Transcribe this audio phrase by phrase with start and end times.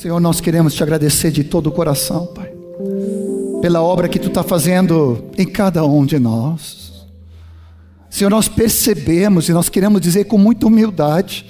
[0.00, 2.50] Senhor, nós queremos te agradecer de todo o coração, Pai,
[3.60, 7.06] pela obra que tu está fazendo em cada um de nós.
[8.08, 11.44] Senhor, nós percebemos e nós queremos dizer com muita humildade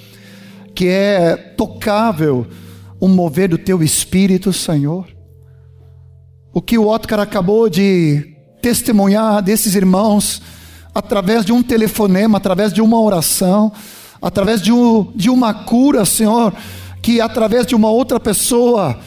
[0.75, 2.45] que é tocável
[2.99, 5.07] o mover do teu espírito, Senhor.
[6.53, 10.41] O que o Otcar acabou de testemunhar desses irmãos,
[10.93, 13.71] através de um telefonema, através de uma oração,
[14.21, 16.53] através de, um, de uma cura, Senhor,
[17.01, 18.99] que através de uma outra pessoa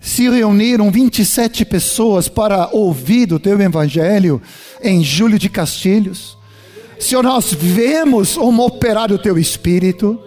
[0.00, 4.40] se reuniram 27 pessoas para ouvir do teu evangelho
[4.82, 6.36] em Júlio de Castilhos.
[6.98, 10.20] Senhor, nós vemos um operário do teu espírito,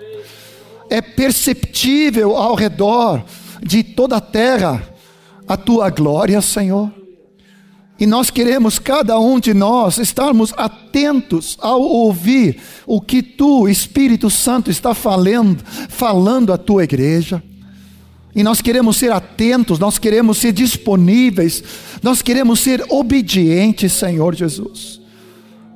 [0.90, 3.24] é perceptível ao redor
[3.62, 4.84] de toda a terra
[5.48, 6.99] a tua glória, Senhor.
[8.00, 12.58] E nós queremos, cada um de nós, estarmos atentos ao ouvir
[12.88, 17.44] o que tu, Espírito Santo, está falando, falando à tua igreja.
[18.34, 21.62] E nós queremos ser atentos, nós queremos ser disponíveis,
[22.02, 25.02] nós queremos ser obedientes, Senhor Jesus.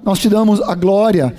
[0.04, 1.36] Nós te damos a glória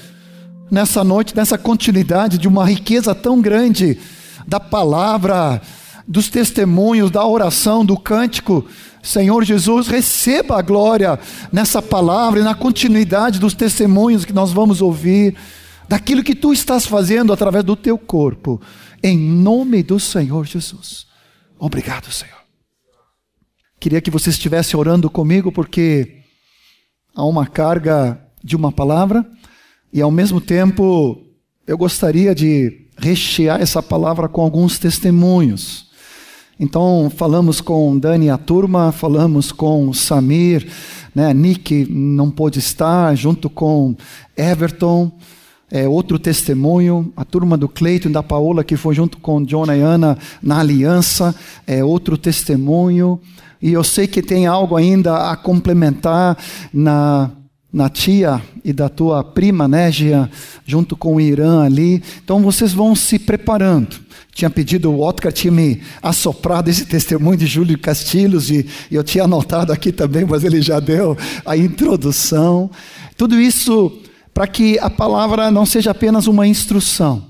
[0.70, 3.98] nessa noite, nessa continuidade de uma riqueza tão grande
[4.46, 5.62] da palavra
[6.06, 8.66] dos testemunhos, da oração, do cântico.
[9.02, 11.18] Senhor Jesus, receba a glória
[11.52, 15.36] nessa palavra e na continuidade dos testemunhos que nós vamos ouvir,
[15.88, 18.60] daquilo que tu estás fazendo através do teu corpo,
[19.02, 21.06] em nome do Senhor Jesus.
[21.58, 22.44] Obrigado, Senhor.
[23.78, 26.22] Queria que você estivesse orando comigo, porque
[27.14, 29.26] há uma carga de uma palavra,
[29.92, 31.22] e ao mesmo tempo
[31.66, 35.90] eu gostaria de rechear essa palavra com alguns testemunhos.
[36.58, 40.66] Então, falamos com Dani e a turma, falamos com Samir,
[41.14, 41.34] né?
[41.34, 43.96] Nick não pôde estar, junto com
[44.36, 45.10] Everton,
[45.70, 49.66] é, outro testemunho, a turma do Cleiton e da Paola, que foi junto com John
[49.66, 51.34] e Ana na aliança,
[51.66, 53.20] é outro testemunho.
[53.60, 56.38] E eu sei que tem algo ainda a complementar
[56.72, 57.30] na
[57.74, 60.30] na tia e da tua prima Négia,
[60.64, 62.00] junto com o Irã ali.
[62.22, 63.96] Então vocês vão se preparando.
[64.32, 69.24] Tinha pedido, o Otcar tinha me assoprado esse testemunho de Júlio Castilhos, e eu tinha
[69.24, 72.70] anotado aqui também, mas ele já deu a introdução.
[73.16, 73.92] Tudo isso
[74.32, 77.26] para que a palavra não seja apenas uma instrução,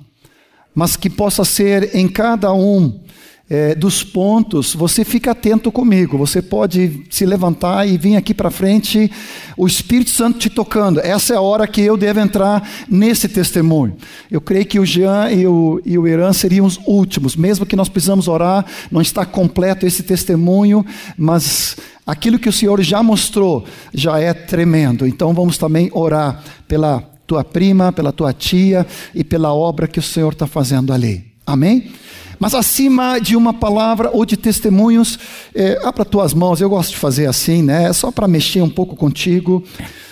[0.75, 3.01] mas que possa ser em cada um
[3.49, 6.17] é, dos pontos, você fica atento comigo.
[6.17, 9.11] Você pode se levantar e vir aqui para frente,
[9.57, 11.01] o Espírito Santo te tocando.
[11.01, 13.97] Essa é a hora que eu devo entrar nesse testemunho.
[14.31, 17.77] Eu creio que o Jean e o, e o Irã seriam os últimos, mesmo que
[17.77, 20.85] nós precisamos orar, não está completo esse testemunho,
[21.17, 21.77] mas
[22.07, 25.07] aquilo que o Senhor já mostrou já é tremendo.
[25.07, 30.03] Então vamos também orar pela tua prima, pela tua tia e pela obra que o
[30.03, 31.34] Senhor está fazendo ali.
[31.47, 31.93] Amém?
[32.39, 35.19] Mas acima de uma palavra ou de testemunhos,
[35.55, 37.85] é, abra tuas mãos, eu gosto de fazer assim, né?
[37.85, 39.63] É só para mexer um pouco contigo.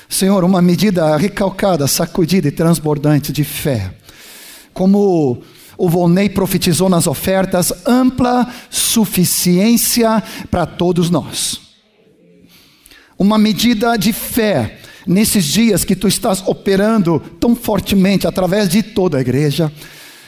[0.09, 3.95] Senhor, uma medida recalcada, sacudida e transbordante de fé.
[4.73, 5.43] Como
[5.77, 11.61] o Volney profetizou nas ofertas, ampla suficiência para todos nós.
[13.19, 19.19] Uma medida de fé nesses dias que tu estás operando tão fortemente através de toda
[19.19, 19.73] a igreja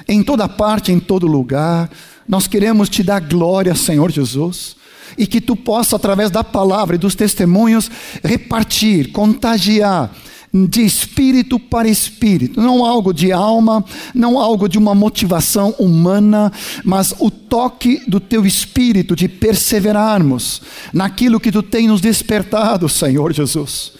[0.08, 1.90] em toda parte, em todo lugar.
[2.28, 4.76] Nós queremos te dar glória, Senhor Jesus,
[5.16, 7.90] e que tu possa, através da palavra e dos testemunhos,
[8.22, 10.10] repartir, contagiar
[10.52, 13.84] de espírito para espírito, não algo de alma,
[14.14, 16.52] não algo de uma motivação humana,
[16.84, 23.32] mas o toque do teu espírito de perseverarmos naquilo que tu tem nos despertado, Senhor
[23.32, 23.92] Jesus.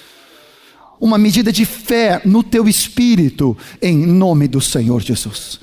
[1.00, 5.58] Uma medida de fé no teu espírito, em nome do Senhor Jesus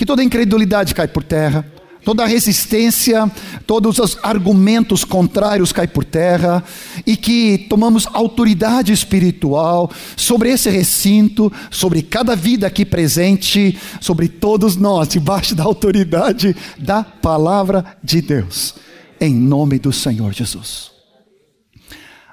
[0.00, 1.62] que toda incredulidade cai por terra,
[2.02, 3.30] toda resistência,
[3.66, 6.64] todos os argumentos contrários caem por terra
[7.06, 14.74] e que tomamos autoridade espiritual sobre esse recinto, sobre cada vida aqui presente, sobre todos
[14.74, 18.76] nós, debaixo da autoridade da palavra de Deus,
[19.20, 20.92] em nome do Senhor Jesus.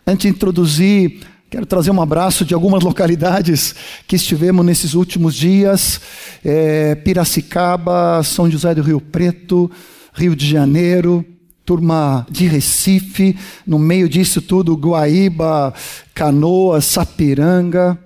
[0.07, 3.73] Antes de introduzir Quero trazer um abraço de algumas localidades
[4.05, 6.01] que estivemos nesses últimos dias:
[6.43, 9.71] é, Piracicaba, São José do Rio Preto,
[10.13, 11.25] Rio de Janeiro,
[11.65, 15.73] turma de Recife, no meio disso tudo, Guaíba,
[16.13, 17.97] Canoas, Sapiranga.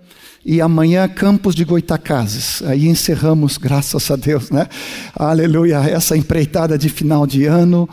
[0.44, 2.64] E amanhã, Campos de Goitacazes.
[2.64, 4.68] Aí encerramos, graças a Deus, né?
[5.16, 7.88] Aleluia, essa empreitada de final de ano.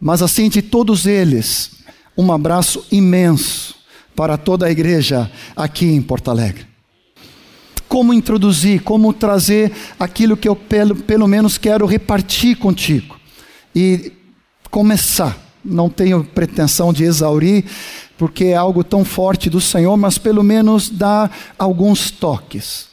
[0.00, 1.72] Mas assim, de todos eles,
[2.16, 3.81] um abraço imenso
[4.14, 6.66] para toda a igreja aqui em Porto Alegre.
[7.88, 13.16] Como introduzir, como trazer aquilo que eu pelo, pelo menos quero repartir contigo.
[13.74, 14.12] E
[14.70, 15.38] começar.
[15.64, 17.64] Não tenho pretensão de exaurir,
[18.18, 22.88] porque é algo tão forte do Senhor, mas pelo menos dar alguns toques.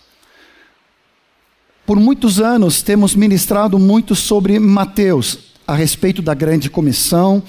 [1.86, 7.42] Por muitos anos temos ministrado muito sobre Mateus, a respeito da grande comissão.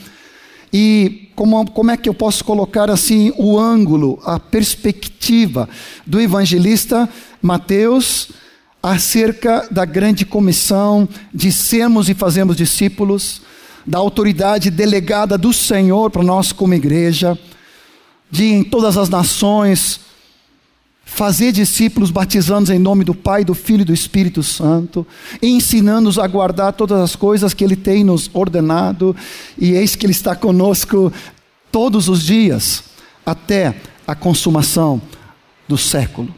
[0.73, 5.67] E como, como é que eu posso colocar assim o ângulo, a perspectiva
[6.07, 7.09] do evangelista
[7.41, 8.29] Mateus
[8.83, 13.41] acerca da grande comissão de sermos e fazermos discípulos,
[13.87, 17.39] da autoridade delegada do Senhor para nós como igreja,
[18.31, 19.99] de em todas as nações
[21.11, 25.05] fazer discípulos batizando em nome do Pai, do Filho e do Espírito Santo,
[25.43, 29.15] ensinando-os a guardar todas as coisas que Ele tem nos ordenado,
[29.59, 31.13] e eis que Ele está conosco
[31.71, 32.85] todos os dias,
[33.27, 33.75] até
[34.07, 35.03] a consumação
[35.69, 36.33] do século.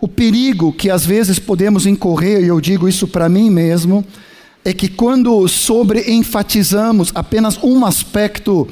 [0.00, 4.04] O perigo que às vezes podemos incorrer, e eu digo isso para mim mesmo,
[4.64, 8.68] é que quando sobre enfatizamos apenas um aspecto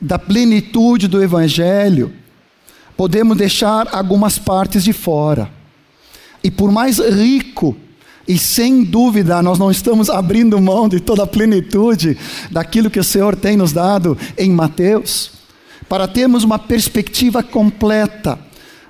[0.00, 2.12] da plenitude do Evangelho,
[2.96, 5.50] podemos deixar algumas partes de fora.
[6.42, 7.76] E por mais rico,
[8.26, 12.16] e sem dúvida nós não estamos abrindo mão de toda a plenitude
[12.50, 15.30] daquilo que o Senhor tem nos dado em Mateus,
[15.88, 18.38] para termos uma perspectiva completa,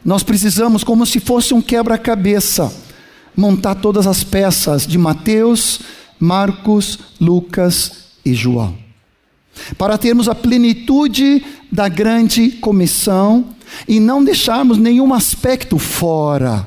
[0.04, 2.72] nós precisamos, como se fosse um quebra-cabeça,
[3.36, 5.80] montar todas as peças de Mateus,
[6.18, 8.78] Marcos, Lucas e João.
[9.76, 13.55] Para termos a plenitude da grande comissão
[13.86, 16.66] e não deixarmos nenhum aspecto fora.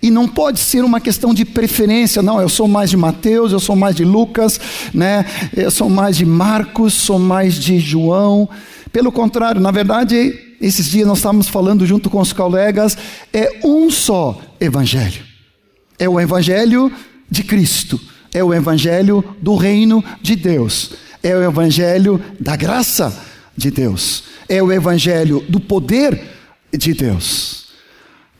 [0.00, 3.58] E não pode ser uma questão de preferência, não, eu sou mais de Mateus, eu
[3.58, 4.60] sou mais de Lucas,
[4.94, 5.26] né?
[5.56, 8.48] Eu sou mais de Marcos, sou mais de João.
[8.92, 12.96] Pelo contrário, na verdade, esses dias nós estávamos falando junto com os colegas,
[13.32, 15.22] é um só evangelho.
[15.98, 16.92] É o evangelho
[17.28, 18.00] de Cristo,
[18.32, 20.92] é o evangelho do reino de Deus,
[21.24, 23.12] é o evangelho da graça
[23.56, 26.20] de Deus é o evangelho do poder
[26.72, 27.68] de Deus.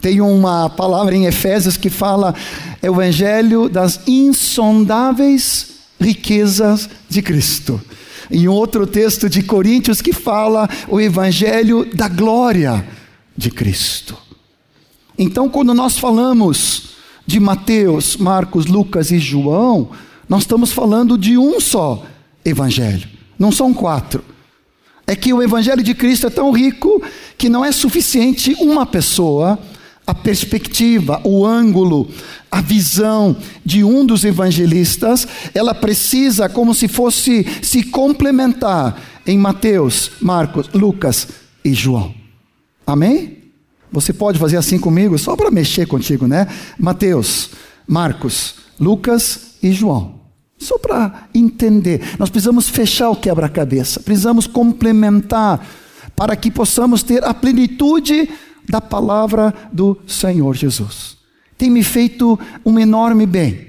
[0.00, 2.34] Tem uma palavra em Efésios que fala
[2.80, 7.80] é o evangelho das insondáveis riquezas de Cristo.
[8.30, 12.86] Em outro texto de Coríntios que fala o evangelho da glória
[13.36, 14.16] de Cristo.
[15.18, 16.90] Então, quando nós falamos
[17.26, 19.90] de Mateus, Marcos, Lucas e João,
[20.28, 22.04] nós estamos falando de um só
[22.44, 23.08] evangelho,
[23.38, 24.22] não são quatro
[25.08, 27.02] é que o Evangelho de Cristo é tão rico
[27.38, 29.58] que não é suficiente uma pessoa,
[30.06, 32.10] a perspectiva, o ângulo,
[32.50, 33.34] a visão
[33.64, 41.26] de um dos evangelistas, ela precisa, como se fosse se complementar em Mateus, Marcos, Lucas
[41.64, 42.14] e João.
[42.86, 43.38] Amém?
[43.90, 46.46] Você pode fazer assim comigo, só para mexer contigo, né?
[46.78, 47.50] Mateus,
[47.86, 50.17] Marcos, Lucas e João.
[50.58, 55.64] Só para entender, nós precisamos fechar o quebra-cabeça, precisamos complementar
[56.16, 58.28] para que possamos ter a plenitude
[58.68, 61.16] da palavra do Senhor Jesus.
[61.56, 63.68] Tem me feito um enorme bem.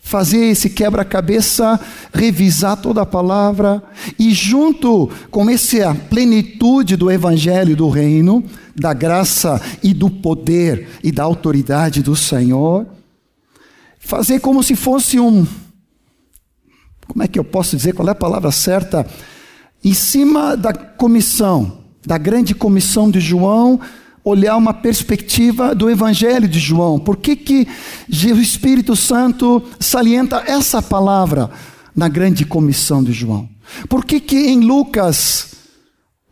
[0.00, 1.78] Fazer esse quebra-cabeça,
[2.14, 3.82] revisar toda a palavra
[4.18, 8.42] e, junto com essa plenitude do Evangelho do Reino,
[8.74, 12.86] da graça e do poder e da autoridade do Senhor,
[14.08, 15.46] fazer como se fosse um.
[17.06, 19.06] Como é que eu posso dizer qual é a palavra certa?
[19.84, 23.78] Em cima da comissão, da grande comissão de João,
[24.24, 26.98] olhar uma perspectiva do Evangelho de João.
[26.98, 27.68] Por que, que
[28.08, 31.50] o Espírito Santo salienta essa palavra
[31.94, 33.46] na grande comissão de João?
[33.90, 35.54] Por que, que em Lucas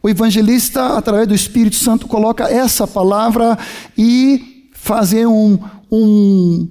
[0.02, 3.58] o evangelista, através do Espírito Santo, coloca essa palavra
[3.98, 5.58] e fazer um,
[5.90, 6.68] um,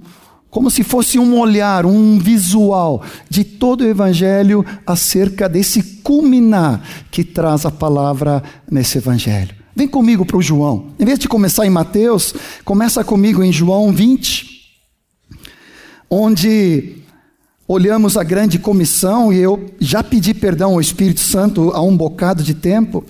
[0.56, 7.22] como se fosse um olhar, um visual de todo o Evangelho acerca desse culminar que
[7.22, 9.54] traz a palavra nesse Evangelho.
[9.76, 10.86] Vem comigo para o João.
[10.98, 12.34] Em vez de começar em Mateus,
[12.64, 14.46] começa comigo em João 20,
[16.08, 17.02] onde
[17.68, 22.42] olhamos a grande comissão e eu já pedi perdão ao Espírito Santo há um bocado
[22.42, 23.04] de tempo,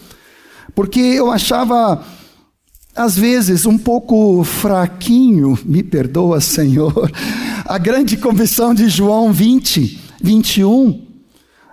[0.74, 2.04] porque eu achava
[2.96, 7.10] às vezes um pouco fraquinho, me perdoa, Senhor,
[7.66, 11.06] a grande comissão de João 20, 21,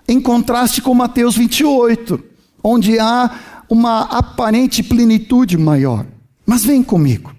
[0.08, 2.22] em contraste com Mateus 28,
[2.62, 6.06] onde há uma aparente plenitude maior.
[6.46, 7.34] Mas vem comigo.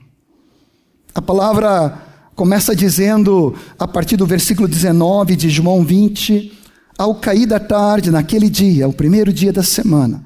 [1.14, 2.02] A palavra
[2.34, 6.52] começa dizendo, a partir do versículo 19 de João 20,
[6.98, 10.24] ao cair da tarde, naquele dia, o primeiro dia da semana,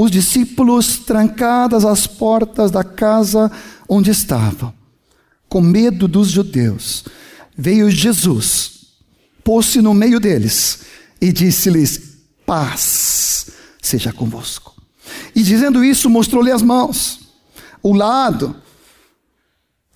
[0.00, 3.50] os discípulos trancadas as portas da casa
[3.88, 4.72] onde estavam,
[5.48, 7.04] com medo dos judeus,
[7.56, 8.78] veio Jesus
[9.42, 10.82] pôs-se no meio deles
[11.20, 13.50] e disse-lhes: Paz
[13.82, 14.72] seja convosco.
[15.34, 17.20] E dizendo isso, mostrou-lhe as mãos,
[17.82, 18.54] o lado.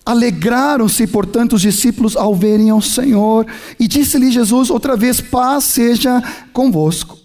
[0.05, 3.47] Alegraram-se, portanto, os discípulos ao verem ao Senhor.
[3.79, 7.22] E disse-lhe Jesus outra vez: Paz seja convosco.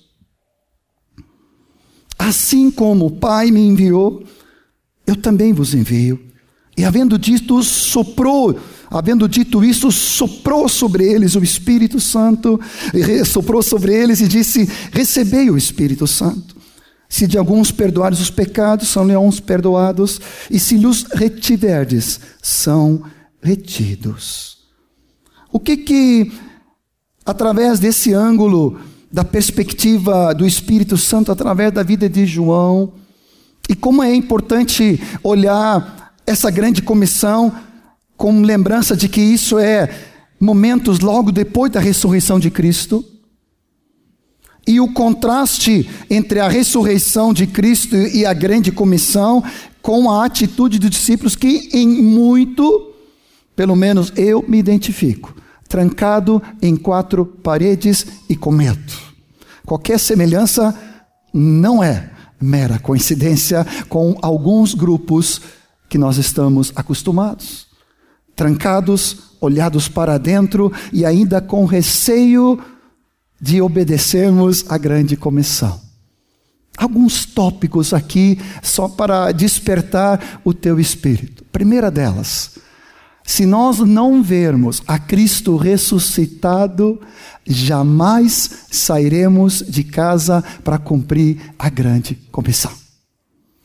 [2.18, 4.24] Assim como o Pai me enviou,
[5.06, 6.20] eu também vos envio.
[6.76, 8.58] E havendo dito, soprou,
[8.90, 12.60] havendo dito isso, soprou sobre eles o Espírito Santo,
[13.24, 16.56] soprou sobre eles e disse: Recebei o Espírito Santo.
[17.08, 20.20] Se de alguns perdoares os pecados, são leões perdoados,
[20.50, 23.02] e se lhes retiverdes, são
[23.42, 24.58] retidos.
[25.50, 26.32] O que que,
[27.24, 28.78] através desse ângulo,
[29.10, 32.92] da perspectiva do Espírito Santo, através da vida de João,
[33.68, 37.54] e como é importante olhar essa grande comissão
[38.16, 39.88] com lembrança de que isso é
[40.40, 43.04] momentos logo depois da ressurreição de Cristo.
[44.66, 49.42] E o contraste entre a ressurreição de Cristo e a grande comissão
[49.80, 52.92] com a atitude dos discípulos que em muito,
[53.56, 55.34] pelo menos eu me identifico,
[55.68, 58.92] trancado em quatro paredes e com medo.
[59.66, 60.74] Qualquer semelhança
[61.32, 62.10] não é
[62.40, 65.40] mera coincidência com alguns grupos
[65.88, 67.66] que nós estamos acostumados.
[68.34, 72.58] Trancados, olhados para dentro e ainda com receio
[73.40, 75.80] de obedecermos à grande comissão.
[76.76, 81.44] Alguns tópicos aqui só para despertar o teu espírito.
[81.50, 82.56] Primeira delas,
[83.28, 86.98] se nós não vermos a Cristo ressuscitado,
[87.46, 92.72] jamais sairemos de casa para cumprir a grande comissão.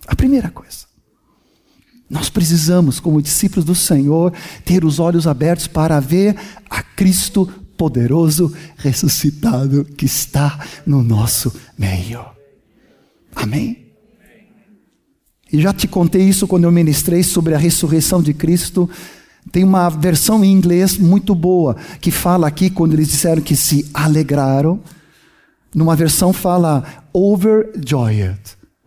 [0.06, 0.80] A primeira coisa.
[2.10, 4.34] Nós precisamos, como discípulos do Senhor,
[4.66, 6.36] ter os olhos abertos para ver
[6.70, 7.46] a Cristo
[7.78, 12.26] poderoso ressuscitado que está no nosso meio.
[13.34, 13.94] Amém?
[15.50, 18.90] E já te contei isso quando eu ministrei sobre a ressurreição de Cristo.
[19.52, 23.90] Tem uma versão em inglês muito boa que fala aqui quando eles disseram que se
[23.94, 24.80] alegraram.
[25.74, 28.40] Numa versão fala overjoyed,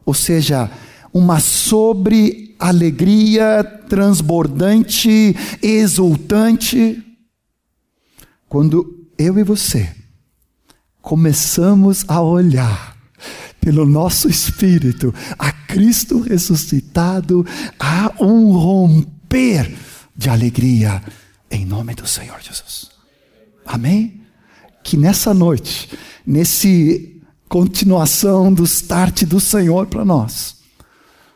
[0.05, 0.71] ou seja,
[1.13, 7.03] uma sobre alegria transbordante, exultante.
[8.49, 9.91] Quando eu e você
[11.03, 12.97] começamos a olhar
[13.61, 17.47] pelo nosso espírito a Cristo ressuscitado,
[17.79, 19.73] há um romper
[20.17, 21.03] de alegria
[21.51, 22.91] em nome do Senhor Jesus.
[23.65, 24.23] Amém?
[24.83, 25.91] Que nessa noite,
[26.27, 30.57] nesse continuação do start do Senhor para nós,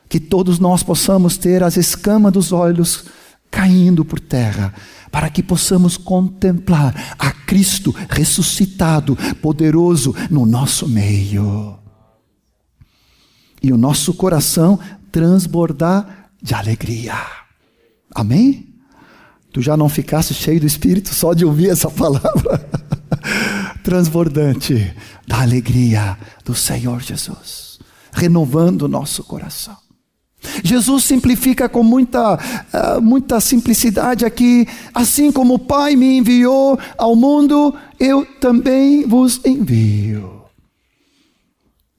[0.09, 3.05] que todos nós possamos ter as escamas dos olhos
[3.51, 4.73] caindo por terra,
[5.11, 11.77] para que possamos contemplar a Cristo ressuscitado, poderoso no nosso meio.
[13.63, 14.79] E o nosso coração
[15.11, 17.17] transbordar de alegria.
[18.15, 18.70] Amém?
[19.53, 22.69] Tu já não ficasse cheio do Espírito só de ouvir essa palavra?
[23.83, 24.95] Transbordante
[25.27, 27.79] da alegria do Senhor Jesus,
[28.13, 29.77] renovando o nosso coração.
[30.65, 37.15] Jesus simplifica com muita, uh, muita simplicidade aqui, assim como o Pai me enviou ao
[37.15, 40.41] mundo, eu também vos envio.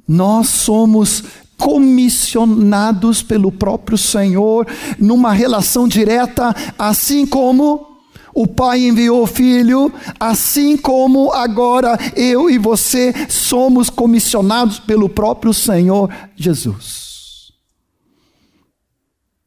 [0.08, 1.24] Nós somos
[1.62, 4.66] comissionados pelo próprio Senhor
[4.98, 8.00] numa relação direta, assim como
[8.34, 15.54] o Pai enviou o Filho, assim como agora eu e você somos comissionados pelo próprio
[15.54, 17.12] Senhor Jesus.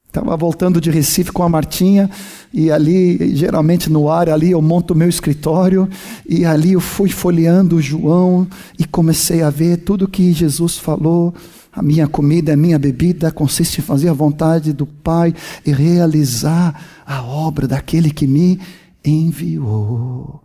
[0.06, 2.08] Estava voltando de Recife com a Martinha
[2.52, 5.88] e ali, geralmente no ar, ali eu monto meu escritório
[6.28, 8.46] e ali eu fui folheando o João
[8.78, 11.34] e comecei a ver tudo que Jesus falou
[11.74, 15.34] a minha comida, a minha bebida consiste em fazer a vontade do Pai
[15.66, 18.60] e realizar a obra daquele que me
[19.04, 20.43] enviou.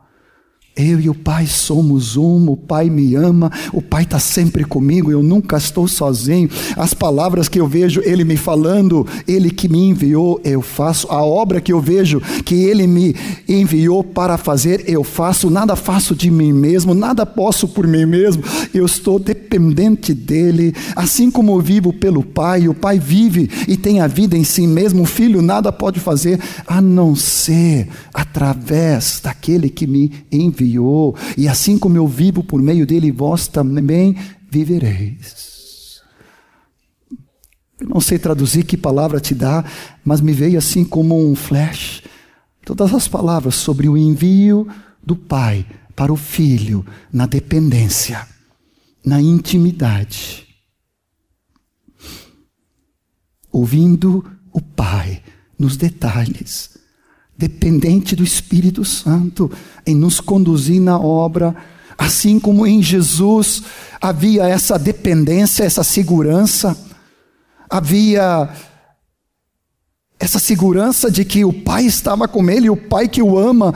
[0.79, 5.11] Eu e o Pai somos um, o Pai me ama, o Pai está sempre comigo,
[5.11, 6.49] eu nunca estou sozinho.
[6.77, 11.05] As palavras que eu vejo Ele me falando, Ele que me enviou, eu faço.
[11.11, 13.13] A obra que eu vejo que Ele me
[13.45, 15.49] enviou para fazer, eu faço.
[15.49, 18.41] Nada faço de mim mesmo, nada posso por mim mesmo,
[18.73, 20.73] eu estou dependente dEle.
[20.95, 24.65] Assim como eu vivo pelo Pai, o Pai vive e tem a vida em si
[24.65, 30.68] mesmo, o Filho nada pode fazer a não ser através daquele que me enviou
[31.37, 34.15] e assim como eu vivo por meio dele, vós também
[34.49, 36.01] vivereis.
[37.79, 39.63] Eu não sei traduzir que palavra te dá,
[40.03, 42.03] mas me veio assim como um flash.
[42.65, 44.67] Todas as palavras sobre o envio
[45.01, 48.27] do Pai para o filho na dependência,
[49.05, 50.47] na intimidade.
[53.51, 55.23] Ouvindo o Pai
[55.57, 56.78] nos detalhes,
[57.39, 59.49] dependente do Espírito Santo
[59.87, 61.55] em nos conduzir na obra,
[61.97, 63.63] assim como em Jesus
[64.01, 66.77] havia essa dependência, essa segurança,
[67.69, 68.49] havia
[70.19, 73.73] essa segurança de que o Pai estava com ele, o Pai que o ama,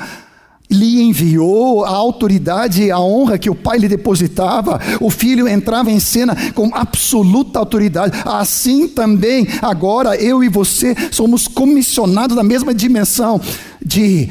[0.69, 5.91] lhe enviou a autoridade e a honra que o pai lhe depositava, o filho entrava
[5.91, 8.17] em cena com absoluta autoridade.
[8.25, 13.39] Assim também, agora eu e você somos comissionados na mesma dimensão
[13.83, 14.29] de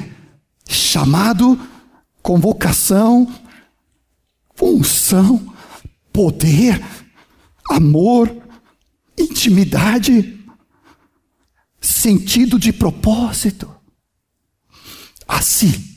[0.69, 1.59] chamado,
[2.23, 3.29] convocação,
[4.55, 5.41] função,
[6.13, 6.83] poder,
[7.71, 8.35] amor,
[9.19, 10.39] intimidade,
[11.81, 13.71] sentido de propósito.
[15.27, 15.92] Assim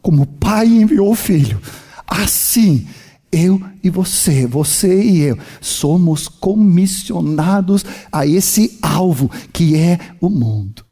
[0.00, 1.60] como o Pai enviou o Filho,
[2.06, 2.86] assim
[3.32, 10.84] eu e você, você e eu, somos comissionados a esse alvo que é o mundo.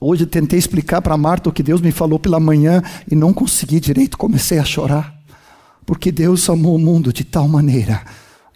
[0.00, 3.80] Hoje tentei explicar para Marta o que Deus me falou pela manhã e não consegui
[3.80, 5.18] direito, comecei a chorar.
[5.84, 8.04] Porque Deus amou o mundo de tal maneira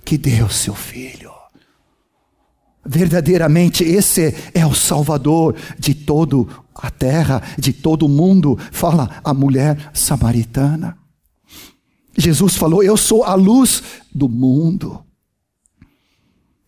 [0.04, 1.31] que deu seu filho.
[2.84, 9.32] Verdadeiramente, esse é o Salvador de todo a terra, de todo o mundo, fala a
[9.32, 10.96] mulher samaritana.
[12.16, 15.00] Jesus falou: Eu sou a luz do mundo.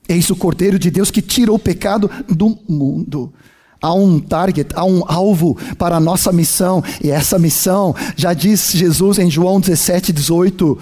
[0.09, 3.33] Eis o Cordeiro de Deus que tira o pecado do mundo.
[3.81, 8.73] Há um target, há um alvo para a nossa missão, e essa missão, já diz
[8.73, 10.79] Jesus em João 17, 18: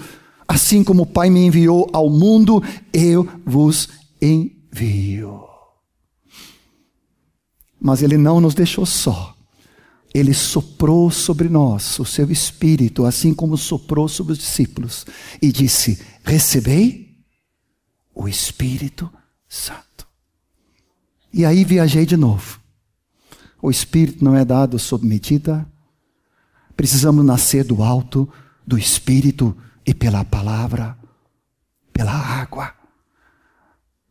[0.47, 2.61] Assim como o Pai me enviou ao mundo,
[2.93, 3.89] eu vos
[4.21, 5.47] envio veio.
[7.79, 9.35] Mas Ele não nos deixou só.
[10.13, 15.05] Ele soprou sobre nós o seu espírito, assim como soprou sobre os discípulos,
[15.41, 17.17] e disse: Recebei
[18.13, 19.11] o Espírito
[19.47, 20.07] Santo.
[21.31, 22.59] E aí viajei de novo.
[23.61, 25.67] O Espírito não é dado sob medida.
[26.75, 28.29] Precisamos nascer do alto,
[28.67, 30.97] do Espírito e pela palavra,
[31.91, 32.82] pela água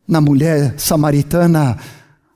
[0.07, 1.77] na mulher samaritana: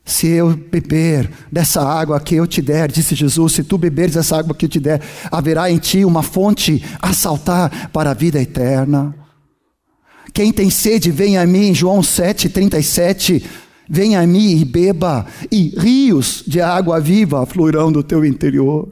[0.06, 4.38] Se eu beber dessa água que eu te der, disse Jesus, se tu beberes essa
[4.38, 5.02] água que eu te der,
[5.32, 9.14] haverá em ti uma fonte a saltar para a vida eterna.
[10.34, 13.44] Quem tem sede, vem a mim, João 7, 37.
[13.90, 18.90] Venha a mim e beba, e rios de água viva fluirão do teu interior.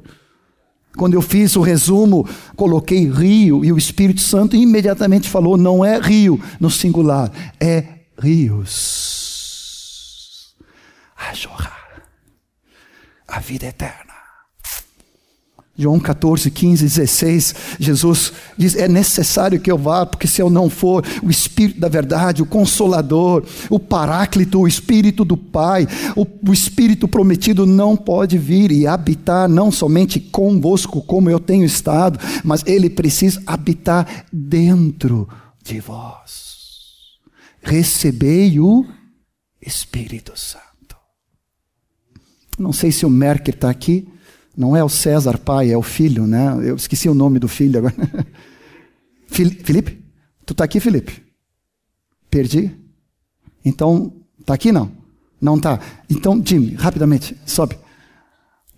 [0.95, 5.99] Quando eu fiz o resumo, coloquei rio e o Espírito Santo imediatamente falou: não é
[5.99, 7.83] rio no singular, é
[8.17, 10.05] rios.
[11.15, 12.03] A jorrar.
[13.27, 14.05] A vida eterna.
[15.77, 20.69] João 14, 15, 16, Jesus diz: É necessário que eu vá, porque se eu não
[20.69, 26.53] for, o Espírito da Verdade, o Consolador, o Paráclito, o Espírito do Pai, o, o
[26.53, 32.63] Espírito prometido não pode vir e habitar não somente convosco, como eu tenho estado, mas
[32.65, 35.27] ele precisa habitar dentro
[35.61, 36.54] de vós
[37.65, 38.85] recebei o
[39.59, 40.95] Espírito Santo.
[42.57, 44.07] Não sei se o Merker está aqui.
[44.55, 46.47] Não é o César pai, é o filho, né?
[46.63, 47.95] Eu esqueci o nome do filho agora.
[49.27, 50.01] Felipe?
[50.45, 51.21] Tu está aqui, Felipe?
[52.29, 52.71] Perdi?
[53.65, 54.91] Então, está aqui não?
[55.41, 55.81] Não está.
[56.09, 57.77] Então, Jimmy, rapidamente, sobe.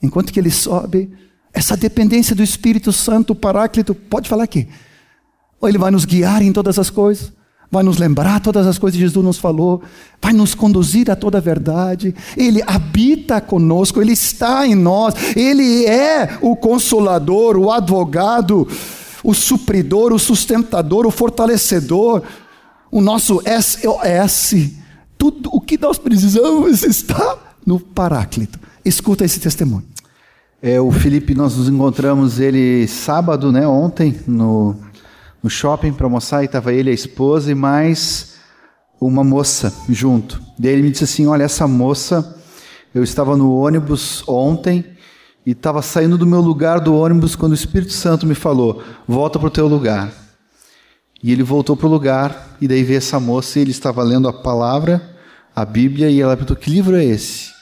[0.01, 1.13] Enquanto que ele sobe,
[1.53, 4.67] essa dependência do Espírito Santo, o Paráclito, pode falar aqui.
[5.59, 7.36] Ou ele vai nos guiar em todas as coisas
[7.69, 9.81] vai nos lembrar todas as coisas que Jesus nos falou,
[10.21, 12.15] vai nos conduzir a toda a verdade.
[12.35, 18.67] Ele habita conosco, ele está em nós, ele é o consolador, o advogado,
[19.23, 22.23] o supridor, o sustentador, o fortalecedor,
[22.89, 24.71] o nosso SOS.
[25.17, 28.59] Tudo o que nós precisamos está no Paráclito.
[28.85, 29.83] Escuta esse testemunho.
[30.61, 34.75] É, o Felipe, nós nos encontramos ele sábado, né, ontem, no
[35.47, 38.33] no shopping para almoçar e estava ele, a esposa e mais
[38.99, 40.41] uma moça junto.
[40.59, 42.37] Daí ele me disse assim: Olha, essa moça,
[42.93, 44.83] eu estava no ônibus ontem
[45.45, 49.39] e estava saindo do meu lugar do ônibus quando o Espírito Santo me falou: Volta
[49.39, 50.11] para o teu lugar.
[51.23, 54.27] E ele voltou para o lugar e daí veio essa moça e ele estava lendo
[54.27, 55.01] a palavra,
[55.55, 57.53] a Bíblia, e ela perguntou: Que livro é esse?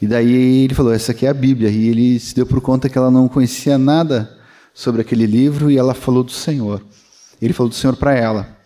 [0.00, 1.70] E daí ele falou: Essa aqui é a Bíblia.
[1.70, 4.28] E ele se deu por conta que ela não conhecia nada
[4.74, 6.82] sobre aquele livro e ela falou do Senhor.
[7.42, 8.56] Ele falou do Senhor para ela.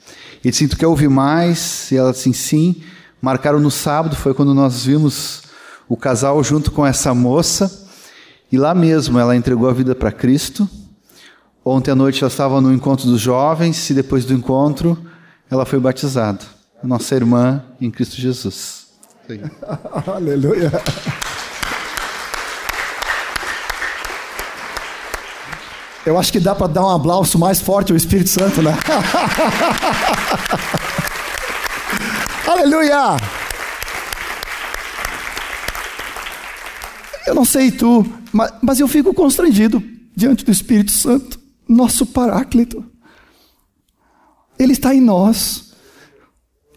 [0.45, 1.91] Ele disse: Tu quer ouvir mais?
[1.91, 2.77] E ela disse: Sim.
[3.21, 5.43] Marcaram no sábado, foi quando nós vimos
[5.89, 7.89] o casal junto com essa moça.
[8.53, 10.69] E lá mesmo ela entregou a vida para Cristo.
[11.65, 14.97] Ontem à noite ela estava no encontro dos jovens e depois do encontro
[15.51, 16.41] ela foi batizada.
[16.83, 18.87] Nossa irmã em Cristo Jesus.
[20.07, 20.71] Aleluia.
[26.07, 28.71] Eu acho que dá para dar um aplauso mais forte ao Espírito Santo, né?
[32.47, 33.17] Aleluia!
[37.27, 39.83] Eu não sei tu, mas, mas eu fico constrangido
[40.15, 42.85] diante do Espírito Santo, nosso Paráclito.
[44.57, 45.73] Ele está em nós.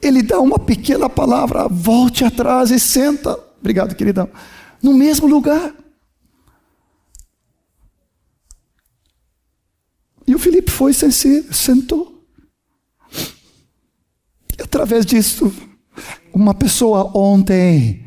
[0.01, 3.37] Ele dá uma pequena palavra, volte atrás e senta.
[3.59, 4.27] Obrigado, queridão.
[4.81, 5.71] No mesmo lugar.
[10.29, 12.23] E o Felipe foi sensível, sentou.
[14.55, 15.51] E através disso,
[16.31, 18.05] uma pessoa ontem,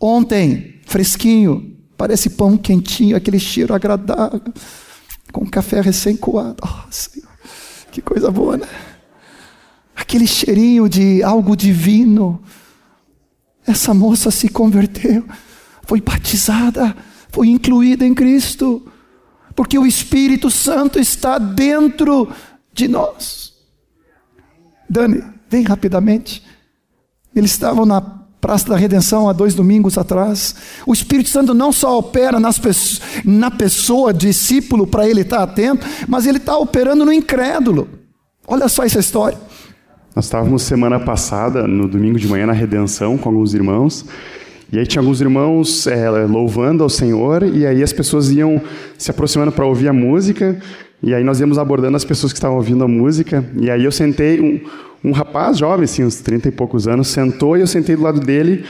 [0.00, 4.40] ontem, fresquinho, parece pão quentinho, aquele cheiro agradável,
[5.30, 6.62] com café recém-coado.
[6.64, 7.28] Oh, Senhor,
[7.92, 8.66] que coisa boa, né?
[9.94, 12.42] Aquele cheirinho de algo divino.
[13.66, 15.26] Essa moça se converteu,
[15.82, 16.96] foi batizada,
[17.28, 18.90] foi incluída em Cristo
[19.54, 22.28] porque o Espírito Santo está dentro
[22.72, 23.52] de nós.
[24.88, 26.42] Dani, vem rapidamente.
[27.34, 28.00] Eles estavam na
[28.40, 30.54] Praça da Redenção há dois domingos atrás.
[30.86, 32.58] O Espírito Santo não só opera nas,
[33.22, 37.86] na pessoa, discípulo, para ele estar atento, mas ele está operando no incrédulo.
[38.46, 39.38] Olha só essa história.
[40.16, 44.06] Nós estávamos semana passada, no domingo de manhã, na Redenção, com alguns irmãos,
[44.72, 48.60] e aí tinha alguns irmãos é, louvando ao Senhor, e aí as pessoas iam
[48.96, 50.56] se aproximando para ouvir a música,
[51.02, 53.90] e aí nós íamos abordando as pessoas que estavam ouvindo a música, e aí eu
[53.90, 54.60] sentei, um,
[55.08, 58.20] um rapaz jovem, assim, uns 30 e poucos anos, sentou e eu sentei do lado
[58.20, 58.64] dele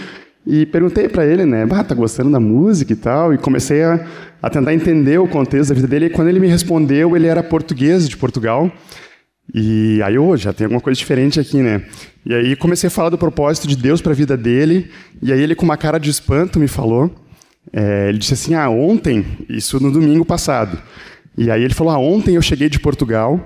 [0.47, 4.07] e perguntei para ele, né, bah, tá gostando da música e tal, e comecei a,
[4.43, 7.43] a tentar entender o contexto da vida dele, e quando ele me respondeu, ele era
[7.43, 8.73] português de Portugal,
[9.55, 11.83] e aí, oh, já tem alguma coisa diferente aqui, né?
[12.25, 14.91] E aí comecei a falar do propósito de Deus para a vida dele,
[15.23, 17.11] e aí ele com uma cara de espanto me falou,
[17.73, 20.79] é, ele disse assim, ah, ontem, isso no domingo passado,
[21.37, 23.41] e aí ele falou, ah, ontem eu cheguei de Portugal,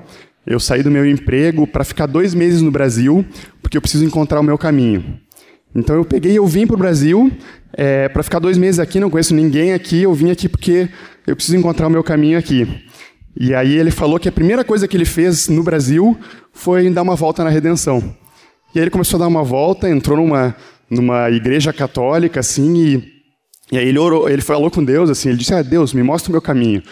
[0.46, 3.24] eu saí do meu emprego para ficar dois meses no Brasil,
[3.62, 5.18] porque eu preciso encontrar o meu caminho.
[5.74, 7.32] Então eu peguei eu vim para o Brasil
[7.72, 10.88] é, para ficar dois meses aqui, não conheço ninguém aqui, eu vim aqui porque
[11.26, 12.68] eu preciso encontrar o meu caminho aqui.
[13.36, 16.16] E aí ele falou que a primeira coisa que ele fez no Brasil
[16.52, 17.98] foi dar uma volta na redenção.
[18.74, 20.54] E aí ele começou a dar uma volta, entrou numa,
[20.88, 23.12] numa igreja católica, assim, e,
[23.72, 26.30] e aí ele orou, ele falou com Deus, assim, ele disse, ah, Deus, me mostra
[26.30, 26.82] o meu caminho.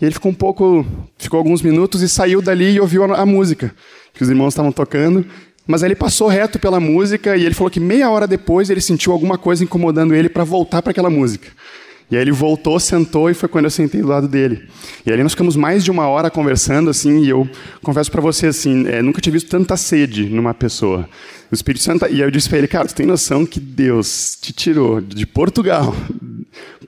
[0.00, 0.84] E ele ficou um pouco,
[1.16, 3.74] ficou alguns minutos e saiu dali e ouviu a, a música
[4.12, 5.24] que os irmãos estavam tocando.
[5.66, 8.80] Mas aí ele passou reto pela música e ele falou que meia hora depois ele
[8.80, 11.48] sentiu alguma coisa incomodando ele para voltar para aquela música.
[12.10, 14.68] E aí ele voltou, sentou e foi quando eu sentei do lado dele.
[15.04, 17.48] E aí nós ficamos mais de uma hora conversando assim, e eu
[17.82, 21.08] confesso para você assim, é, nunca tinha visto tanta sede numa pessoa.
[21.50, 24.38] O Espírito Santo, e aí eu disse para ele, cara, tu tem noção que Deus
[24.40, 25.94] te tirou de Portugal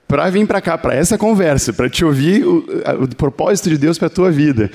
[0.07, 2.65] para vir para cá, para essa conversa, para te ouvir o,
[3.03, 4.71] o propósito de Deus para tua vida.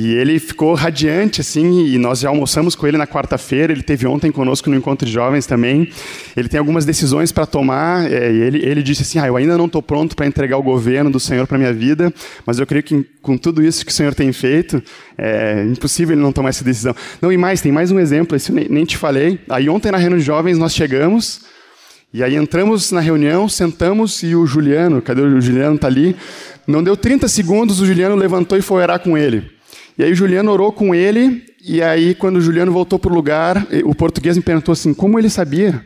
[0.00, 3.72] E ele ficou radiante, assim, e nós já almoçamos com ele na quarta-feira.
[3.72, 5.90] Ele teve ontem conosco no encontro de jovens também.
[6.36, 8.08] Ele tem algumas decisões para tomar.
[8.08, 10.62] É, e ele, ele disse assim: ah, eu ainda não estou pronto para entregar o
[10.62, 12.14] governo do Senhor para minha vida,
[12.46, 14.80] mas eu creio que com tudo isso que o Senhor tem feito,
[15.18, 16.94] é impossível ele não tomar essa decisão.
[17.20, 19.40] Não, e mais, tem mais um exemplo, esse eu nem, nem te falei.
[19.48, 21.40] Aí ontem na reunião de jovens nós chegamos.
[22.14, 25.74] E aí entramos na reunião, sentamos e o Juliano, cadê o Juliano?
[25.74, 26.14] Está ali.
[26.68, 29.57] Não deu 30 segundos, o Juliano levantou e foi orar com ele.
[29.98, 33.14] E aí o Juliano orou com ele, e aí quando o Juliano voltou para o
[33.14, 35.84] lugar, o português me perguntou assim, como ele sabia?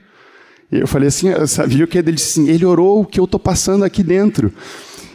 [0.70, 1.96] E eu falei assim, eu sabia o que?
[1.96, 4.52] Ele disse assim, ele orou o que eu estou passando aqui dentro.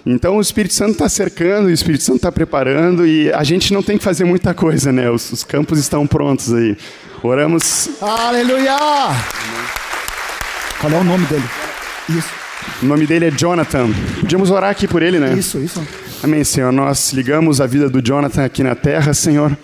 [0.03, 3.83] Então o Espírito Santo está cercando, o Espírito Santo está preparando, e a gente não
[3.83, 5.11] tem que fazer muita coisa, né?
[5.11, 6.75] Os, os campos estão prontos aí.
[7.21, 7.89] Oramos.
[8.01, 8.77] Aleluia!
[10.79, 11.43] Qual é o nome dele?
[12.09, 12.29] Isso.
[12.81, 13.89] O nome dele é Jonathan.
[14.21, 15.33] Podíamos orar aqui por ele, né?
[15.33, 15.85] Isso, isso.
[16.23, 16.71] Amém, Senhor.
[16.71, 19.55] Nós ligamos a vida do Jonathan aqui na terra, Senhor.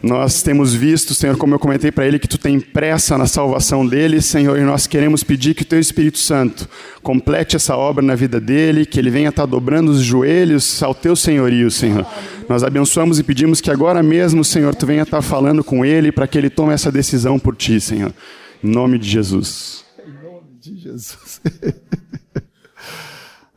[0.00, 3.84] Nós temos visto, Senhor, como eu comentei para ele, que tu tem pressa na salvação
[3.84, 6.68] dele, Senhor, e nós queremos pedir que o teu Espírito Santo
[7.02, 11.16] complete essa obra na vida dele, que ele venha estar dobrando os joelhos ao teu
[11.16, 12.06] senhorio, Senhor.
[12.48, 16.28] Nós abençoamos e pedimos que agora mesmo, Senhor, tu venha estar falando com ele para
[16.28, 18.14] que ele tome essa decisão por ti, Senhor.
[18.62, 19.84] Em nome de Jesus.
[20.06, 21.40] Em nome de Jesus.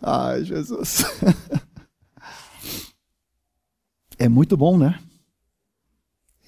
[0.02, 1.06] Ai, Jesus.
[4.19, 4.99] É muito bom, né?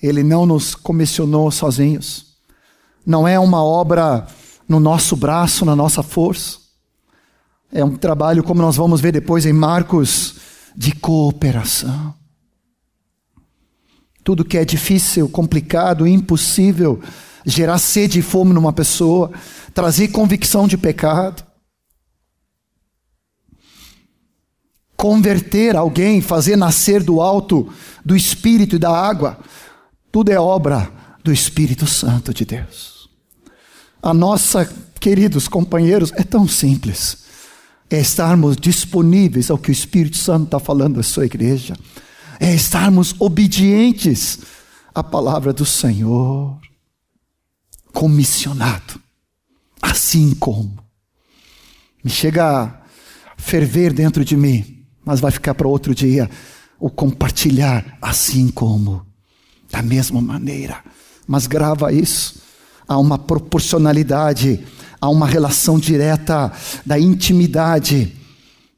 [0.04, 2.36] Ele não nos comissionou sozinhos.
[3.06, 4.28] Não é uma obra
[4.68, 6.60] no nosso braço, na nossa força.
[7.72, 10.36] É um trabalho, como nós vamos ver depois em Marcos,
[10.76, 12.14] de cooperação.
[14.24, 17.02] tudo que é difícil, complicado, impossível,
[17.44, 19.32] gerar sede e fome numa pessoa,
[19.74, 21.44] trazer convicção de pecado,
[25.02, 27.68] converter alguém, fazer nascer do alto,
[28.06, 29.40] do Espírito e da água,
[30.12, 30.92] tudo é obra
[31.24, 33.10] do Espírito Santo de Deus.
[34.00, 37.18] A nossa, queridos companheiros, é tão simples.
[37.90, 41.76] É estarmos disponíveis ao que o Espírito Santo está falando à sua igreja.
[42.40, 44.38] É estarmos obedientes
[44.94, 46.60] à palavra do Senhor.
[47.92, 49.02] Comissionado.
[49.82, 50.78] Assim como.
[52.04, 52.82] Me chega a
[53.36, 54.81] ferver dentro de mim,
[55.12, 56.30] mas vai ficar para outro dia.
[56.80, 59.06] O compartilhar, assim como.
[59.70, 60.82] Da mesma maneira
[61.32, 62.42] mas grava isso.
[62.86, 64.60] Há uma proporcionalidade,
[65.00, 66.52] há uma relação direta
[66.86, 68.14] da intimidade,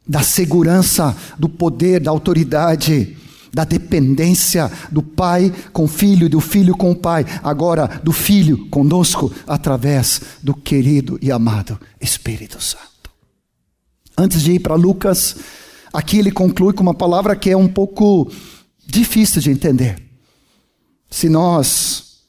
[0.08, 3.18] da segurança, do poder, da autoridade,
[3.52, 8.68] da dependência do pai com o filho do filho com o pai, agora do filho
[8.68, 12.84] conosco através do querido e amado Espírito Santo.
[14.16, 15.38] Antes de ir para Lucas,
[15.94, 18.30] aqui ele conclui com uma palavra que é um pouco
[18.86, 20.02] difícil de entender.
[21.10, 22.24] Se nós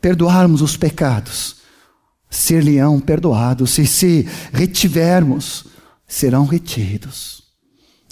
[0.00, 1.56] perdoarmos os pecados,
[2.28, 5.64] ser-lhe-ão perdoados, e se retivermos,
[6.06, 7.42] serão retidos.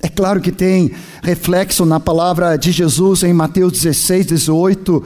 [0.03, 5.05] É claro que tem reflexo na palavra de Jesus em Mateus 16, 18,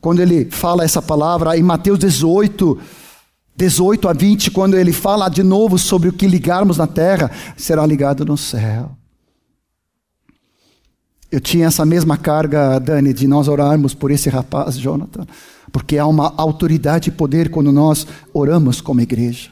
[0.00, 2.78] quando ele fala essa palavra, em Mateus 18,
[3.56, 7.84] 18 a 20, quando ele fala de novo sobre o que ligarmos na terra, será
[7.84, 8.99] ligado no céu.
[11.30, 15.26] Eu tinha essa mesma carga, Dani, de nós orarmos por esse rapaz, Jonathan
[15.70, 19.50] porque há uma autoridade e poder quando nós oramos como igreja.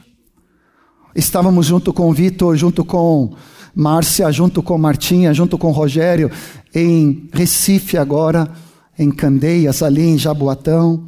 [1.15, 3.33] Estávamos junto com o Vitor, junto com
[3.73, 6.31] Márcia, junto com Martinha, junto com Rogério,
[6.73, 8.49] em Recife agora,
[8.97, 11.05] em Candeias, ali em Jaboatão,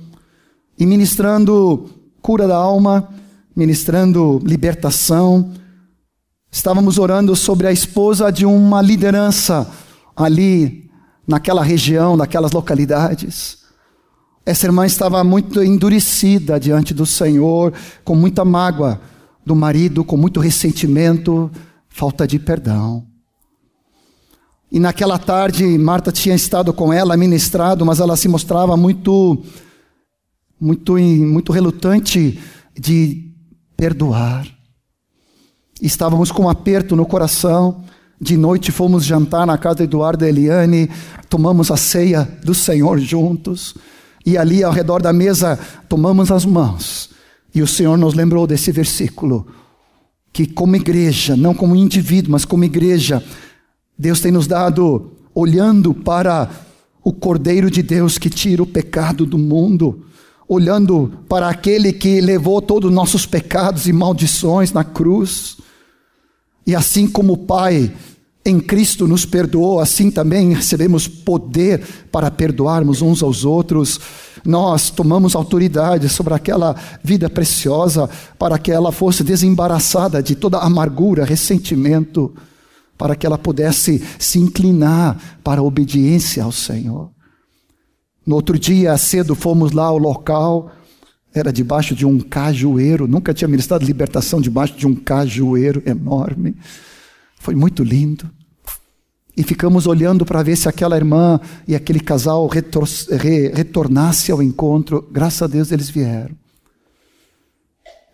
[0.80, 1.90] e ministrando
[2.22, 3.10] cura da alma,
[3.56, 5.52] ministrando libertação.
[6.52, 9.70] Estávamos orando sobre a esposa de uma liderança
[10.16, 10.90] ali
[11.28, 13.60] naquela região, naquelas localidades.
[14.46, 19.00] Essa irmã estava muito endurecida diante do Senhor, com muita mágoa
[19.46, 21.52] do marido, com muito ressentimento,
[21.90, 23.06] falta de perdão.
[24.72, 29.44] E naquela tarde, Marta tinha estado com ela, ministrado, mas ela se mostrava muito,
[30.60, 32.40] muito, muito relutante
[32.80, 33.32] de
[33.76, 34.48] perdoar.
[35.82, 37.84] Estávamos com um aperto no coração.
[38.24, 40.92] De noite fomos jantar na casa de Eduardo e Eliane,
[41.28, 43.74] tomamos a ceia do Senhor juntos.
[44.24, 45.58] E ali ao redor da mesa
[45.90, 47.10] tomamos as mãos.
[47.54, 49.48] E o Senhor nos lembrou desse versículo.
[50.32, 53.24] Que como igreja, não como indivíduo, mas como igreja,
[53.98, 56.48] Deus tem nos dado, olhando para
[57.04, 60.06] o Cordeiro de Deus que tira o pecado do mundo,
[60.48, 65.58] olhando para aquele que levou todos os nossos pecados e maldições na cruz.
[66.68, 67.92] E assim como o Pai
[68.44, 74.00] em Cristo nos perdoou, assim também recebemos poder para perdoarmos uns aos outros.
[74.44, 81.24] Nós tomamos autoridade sobre aquela vida preciosa para que ela fosse desembaraçada de toda amargura,
[81.24, 82.34] ressentimento,
[82.98, 87.12] para que ela pudesse se inclinar para a obediência ao Senhor.
[88.26, 90.72] No outro dia, cedo, fomos lá ao local,
[91.34, 96.56] era debaixo de um cajueiro, nunca tinha ministrado libertação debaixo de um cajueiro enorme.
[97.42, 98.30] Foi muito lindo.
[99.36, 104.44] E ficamos olhando para ver se aquela irmã e aquele casal retor re retornasse ao
[104.44, 105.08] encontro.
[105.12, 106.36] Graças a Deus eles vieram.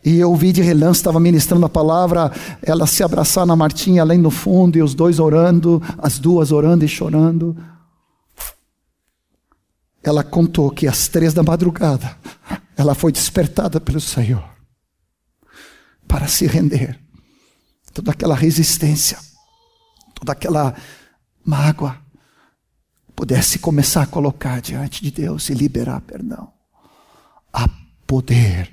[0.06, 4.18] E eu vi de relance, estava ministrando a palavra, ela se abraçar na Martinha além
[4.18, 7.58] no fundo, e os dois orando, as duas orando e chorando.
[10.02, 12.16] Ela contou que às três da madrugada,
[12.78, 14.46] ela foi despertada pelo Senhor
[16.08, 17.07] para se render.
[17.98, 19.18] Toda aquela resistência
[20.20, 20.74] toda aquela
[21.46, 21.98] mágoa
[23.16, 26.50] pudesse começar a colocar diante de Deus e liberar perdão.
[27.54, 27.70] Há
[28.06, 28.72] poder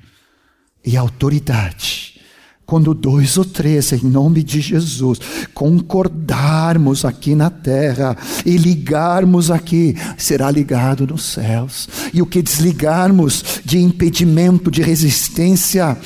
[0.84, 2.20] e autoridade.
[2.66, 5.18] Quando dois ou três, em nome de Jesus,
[5.52, 11.88] concordarmos aqui na terra e ligarmos aqui, será ligado nos céus.
[12.12, 15.98] E o que desligarmos de impedimento, de resistência,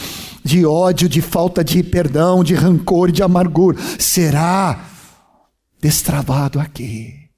[0.48, 4.88] de ódio, de falta de perdão, de rancor, de amargura, será
[5.78, 7.28] destravado aqui.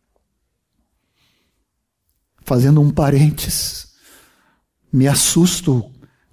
[2.44, 3.88] Fazendo um parênteses,
[4.92, 5.84] me assusto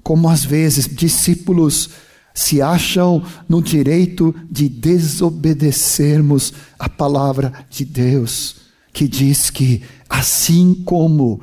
[0.04, 1.90] como às vezes discípulos
[2.32, 8.58] se acham no direito de desobedecermos a palavra de Deus,
[8.94, 11.42] que diz que assim como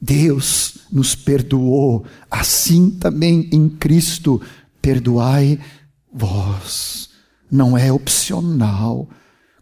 [0.00, 4.40] Deus nos perdoou, assim também em Cristo
[4.80, 5.58] perdoai
[6.12, 7.10] vós.
[7.50, 9.08] Não é opcional.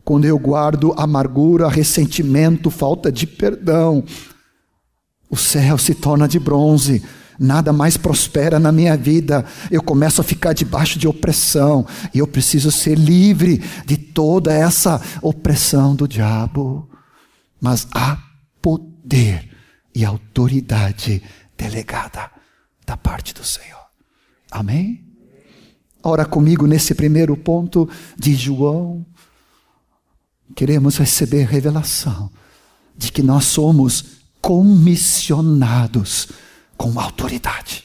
[0.05, 4.03] Quando eu guardo amargura, ressentimento, falta de perdão,
[5.29, 7.03] o céu se torna de bronze,
[7.39, 12.27] nada mais prospera na minha vida, eu começo a ficar debaixo de opressão, e eu
[12.27, 16.89] preciso ser livre de toda essa opressão do diabo.
[17.61, 18.19] Mas há
[18.63, 19.49] poder
[19.95, 21.23] e autoridade
[21.57, 22.31] delegada
[22.87, 23.87] da parte do Senhor.
[24.51, 25.08] Amém?
[26.09, 27.87] Ora comigo nesse primeiro ponto
[28.19, 29.05] de João.
[30.57, 32.31] Queremos receber revelação
[32.97, 36.29] de que nós somos comissionados
[36.79, 37.85] com autoridade.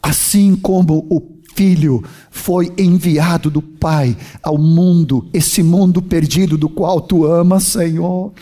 [0.00, 7.00] Assim como o Filho foi enviado do Pai ao mundo, esse mundo perdido do qual
[7.00, 8.32] tu amas, Senhor.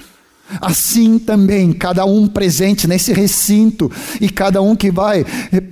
[0.60, 5.24] Assim também, cada um presente nesse recinto e cada um que vai,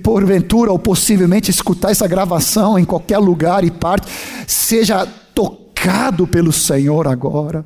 [0.03, 4.07] porventura ou possivelmente, escutar essa gravação em qualquer lugar e parte,
[4.47, 7.65] seja tocado pelo Senhor agora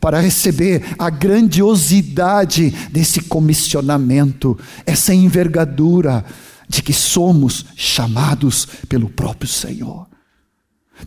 [0.00, 6.22] para receber a grandiosidade desse comissionamento, essa envergadura
[6.68, 10.06] de que somos chamados pelo próprio Senhor.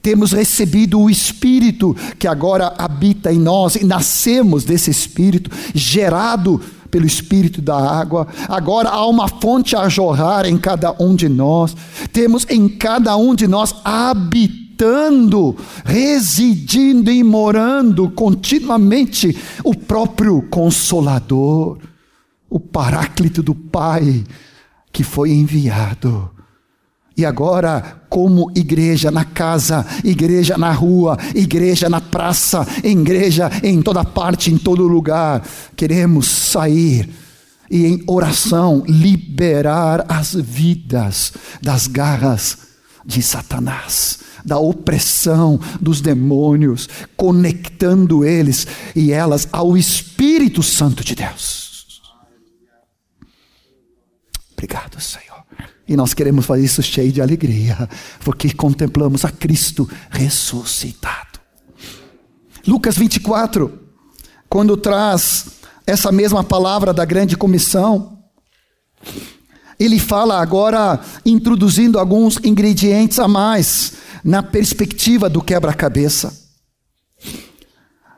[0.02, 7.06] Temos recebido o Espírito que agora habita em nós e nascemos desse Espírito, gerado pelo
[7.06, 8.28] Espírito da água.
[8.48, 11.76] Agora há uma fonte a jorrar em cada um de nós.
[12.12, 21.78] Temos em cada um de nós habitando, residindo e morando continuamente o próprio Consolador,
[22.50, 24.24] o Paráclito do Pai
[24.92, 26.37] que foi enviado.
[27.18, 34.06] E agora, como igreja na casa, igreja na rua, igreja na praça, igreja em toda
[34.06, 35.44] parte, em todo lugar,
[35.76, 37.10] queremos sair
[37.70, 42.60] e em oração liberar as vidas das garras
[43.04, 52.02] de Satanás da opressão dos demônios, conectando eles e elas ao Espírito Santo de Deus.
[54.54, 55.27] Obrigado, Senhor.
[55.88, 57.90] E nós queremos fazer isso cheio de alegria,
[58.24, 61.40] porque contemplamos a Cristo ressuscitado.
[62.68, 63.72] Lucas 24,
[64.50, 65.46] quando traz
[65.86, 68.18] essa mesma palavra da grande comissão,
[69.80, 76.48] ele fala agora introduzindo alguns ingredientes a mais na perspectiva do quebra-cabeça.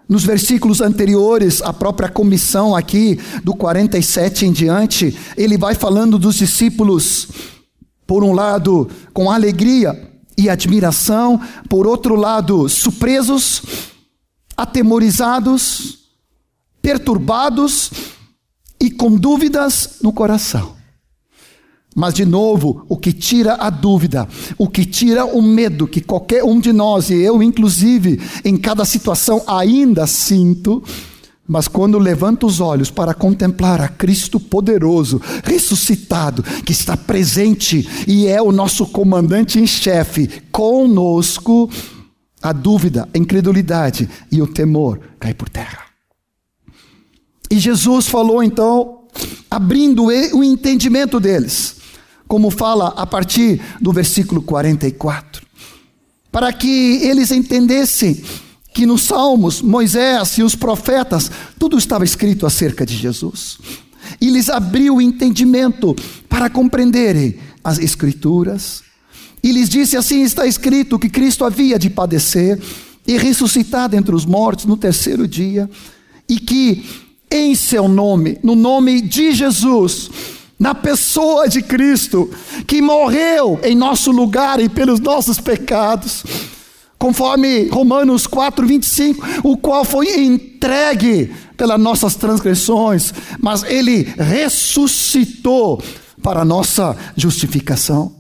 [0.08, 6.36] Nos versículos anteriores, a própria comissão aqui, do 47 em diante, ele vai falando dos
[6.36, 7.28] discípulos,
[8.10, 13.62] por um lado, com alegria e admiração, por outro lado, surpresos,
[14.58, 16.00] atemorizados,
[16.82, 17.92] perturbados
[18.82, 20.76] e com dúvidas no coração.
[21.96, 26.44] Mas, de novo, o que tira a dúvida, o que tira o medo que qualquer
[26.44, 30.84] um de nós, e eu inclusive, em cada situação ainda sinto,
[31.50, 38.28] mas quando levanto os olhos para contemplar a Cristo poderoso, ressuscitado, que está presente e
[38.28, 41.68] é o nosso comandante em chefe conosco,
[42.40, 45.86] a dúvida, a incredulidade e o temor cai por terra.
[47.50, 49.06] E Jesus falou então,
[49.50, 51.78] abrindo o entendimento deles
[52.28, 55.42] como fala a partir do versículo 44.
[56.32, 58.24] Para que eles entendessem
[58.74, 63.58] que nos Salmos, Moisés e os profetas, tudo estava escrito acerca de Jesus.
[64.22, 65.96] E lhes abriu o entendimento
[66.28, 68.84] para compreenderem as Escrituras.
[69.44, 72.60] E lhes disse: Assim está escrito que Cristo havia de padecer
[73.08, 75.70] e ressuscitar entre os mortos no terceiro dia,
[76.28, 76.86] e que
[77.32, 80.10] em seu nome, no nome de Jesus,
[80.60, 82.30] na pessoa de Cristo,
[82.68, 86.24] que morreu em nosso lugar e pelos nossos pecados,
[87.00, 95.82] conforme Romanos 4, 25, o qual foi entregue pelas nossas transgressões, mas ele ressuscitou
[96.22, 98.20] para nossa justificação.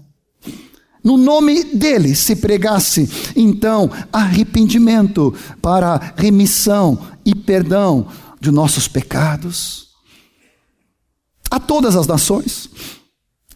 [1.03, 8.07] No nome dele se pregasse, então, arrependimento para remissão e perdão
[8.39, 9.89] de nossos pecados
[11.51, 12.69] a todas as nações,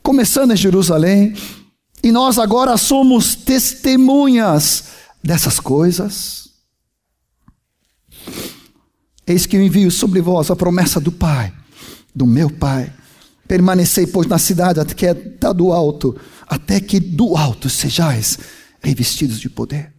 [0.02, 1.36] começando em Jerusalém,
[2.02, 4.93] e nós agora somos testemunhas
[5.24, 6.50] dessas coisas.
[9.26, 11.54] Eis que eu envio sobre vós a promessa do Pai,
[12.14, 12.92] do meu Pai.
[13.48, 18.38] Permanecei, pois, na cidade até que é do alto, até que do alto sejais
[18.82, 19.94] revestidos de poder.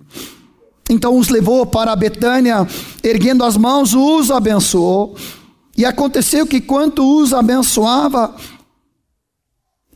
[0.90, 2.66] Então os levou para a Betânia,
[3.02, 5.16] erguendo as mãos, os abençoou.
[5.76, 8.36] E aconteceu que, quando os abençoava,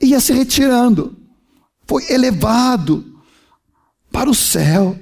[0.01, 1.17] ia se retirando,
[1.87, 3.05] foi elevado
[4.11, 4.99] para o céu.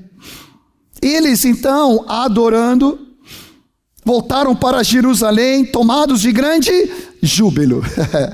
[1.01, 2.99] Eles então, adorando,
[4.05, 6.73] voltaram para Jerusalém, tomados de grande
[7.23, 7.83] júbilo.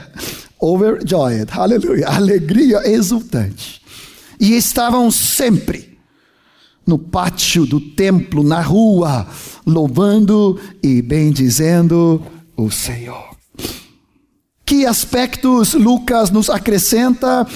[0.60, 3.82] Overjoyed, aleluia, alegria exultante.
[4.38, 5.98] E estavam sempre
[6.86, 9.26] no pátio do templo, na rua,
[9.66, 12.22] louvando e bendizendo
[12.56, 13.32] o Senhor.
[14.64, 17.46] Que aspectos Lucas nos acrescenta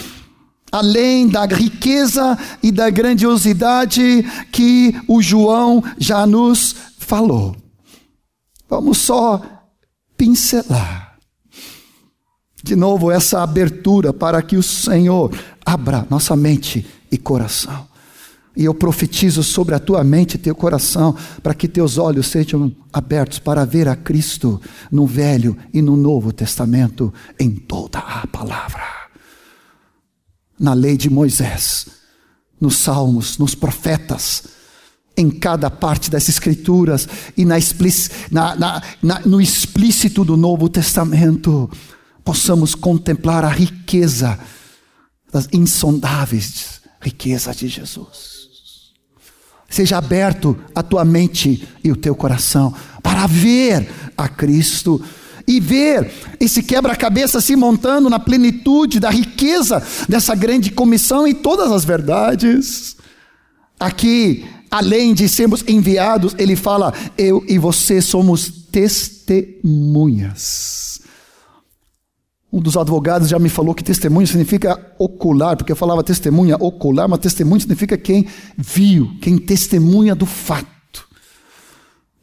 [0.70, 7.56] além da riqueza e da grandiosidade que o João já nos falou.
[8.68, 9.42] Vamos só
[10.16, 11.16] pincelar.
[12.62, 15.30] De novo, essa abertura para que o Senhor
[15.64, 17.86] abra nossa mente e coração.
[18.56, 22.74] E eu profetizo sobre a tua mente e teu coração, para que teus olhos sejam
[22.90, 24.60] abertos para ver a Cristo
[24.90, 29.05] no Velho e no Novo Testamento, em toda a palavra.
[30.58, 31.86] Na lei de Moisés,
[32.60, 34.44] nos Salmos, nos profetas,
[35.16, 41.70] em cada parte das Escrituras e na, na, na, no explícito do Novo Testamento,
[42.24, 44.38] possamos contemplar a riqueza
[45.32, 48.36] das insondáveis riquezas de Jesus.
[49.68, 55.02] Seja aberto a tua mente e o teu coração para ver a Cristo
[55.46, 61.70] e ver esse quebra-cabeça se montando na plenitude da riqueza dessa grande comissão e todas
[61.70, 62.96] as verdades.
[63.78, 69.64] Aqui além de sermos enviados, ele fala: eu e você somos testemunhas.
[72.52, 77.08] Um dos advogados já me falou que testemunha significa ocular, porque eu falava testemunha ocular,
[77.08, 78.26] mas testemunha significa quem
[78.56, 80.75] viu, quem testemunha do fato.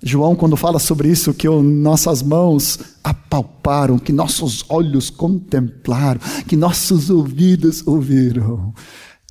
[0.04, 7.10] João, quando fala sobre isso, que nossas mãos apalparam, que nossos olhos contemplaram, que nossos
[7.10, 8.74] ouvidos ouviram.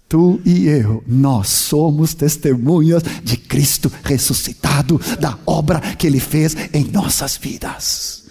[0.09, 6.85] Tu e eu, nós somos testemunhas de Cristo ressuscitado, da obra que Ele fez em
[6.85, 8.25] nossas vidas.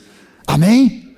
[0.47, 1.15] Amém?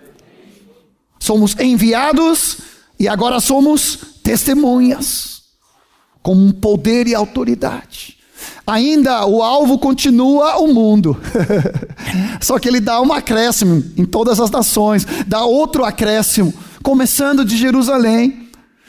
[1.20, 2.58] Somos enviados
[3.00, 5.44] e agora somos testemunhas,
[6.22, 8.13] com poder e autoridade.
[8.66, 11.18] Ainda o alvo continua o mundo,
[12.42, 17.58] só que ele dá um acréscimo em todas as nações, dá outro acréscimo, começando de
[17.58, 18.44] Jerusalém.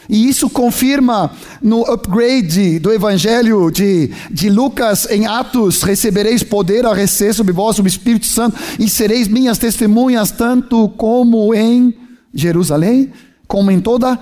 [0.09, 1.31] E isso confirma
[1.63, 7.79] no upgrade do evangelho de, de Lucas em Atos: recebereis poder a receber sobre vós
[7.79, 11.95] o Espírito Santo e sereis minhas testemunhas, tanto como em
[12.35, 13.13] Jerusalém,
[13.49, 14.19] como em toda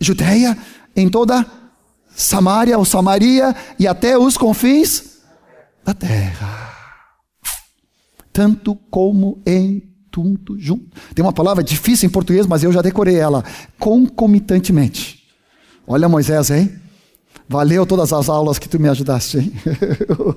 [0.00, 0.56] Judéia,
[0.96, 1.44] em toda
[2.20, 5.20] Samaria ou Samaria e até os confins
[5.82, 6.70] da terra.
[8.32, 9.82] Tanto como em
[10.14, 10.90] junto, junto.
[11.14, 13.42] Tem uma palavra difícil em português, mas eu já decorei ela.
[13.78, 15.24] Concomitantemente.
[15.86, 16.72] Olha Moisés, hein?
[17.48, 19.52] Valeu todas as aulas que tu me ajudaste, hein?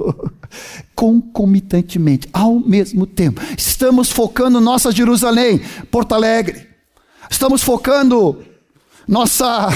[0.96, 3.42] Concomitantemente, ao mesmo tempo.
[3.58, 5.60] Estamos focando nossa Jerusalém,
[5.92, 6.66] Porto Alegre.
[7.30, 8.42] Estamos focando
[9.08, 9.68] nossa,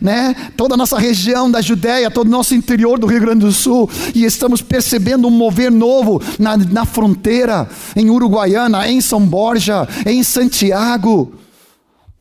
[0.00, 3.52] né, toda a nossa região da Judéia, todo o nosso interior do Rio Grande do
[3.52, 9.88] Sul, e estamos percebendo um mover novo na, na fronteira, em Uruguaiana, em São Borja,
[10.06, 11.34] em Santiago,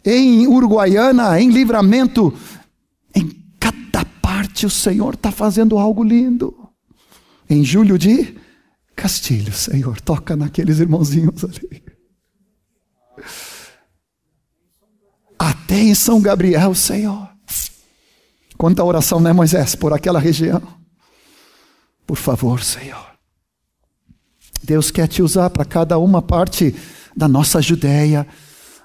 [0.06, 2.34] em Uruguaiana, em Livramento,
[3.16, 6.56] em cada parte o Senhor está fazendo algo lindo.
[7.50, 8.36] Em julho de
[8.96, 11.91] Castilho, Senhor, toca naqueles irmãozinhos ali.
[15.72, 17.30] Até em São Gabriel, Senhor.
[18.58, 20.62] Quanta oração, né, Moisés, por aquela região.
[22.06, 23.06] Por favor, Senhor.
[24.62, 26.76] Deus quer te usar para cada uma parte
[27.16, 28.28] da nossa Judéia,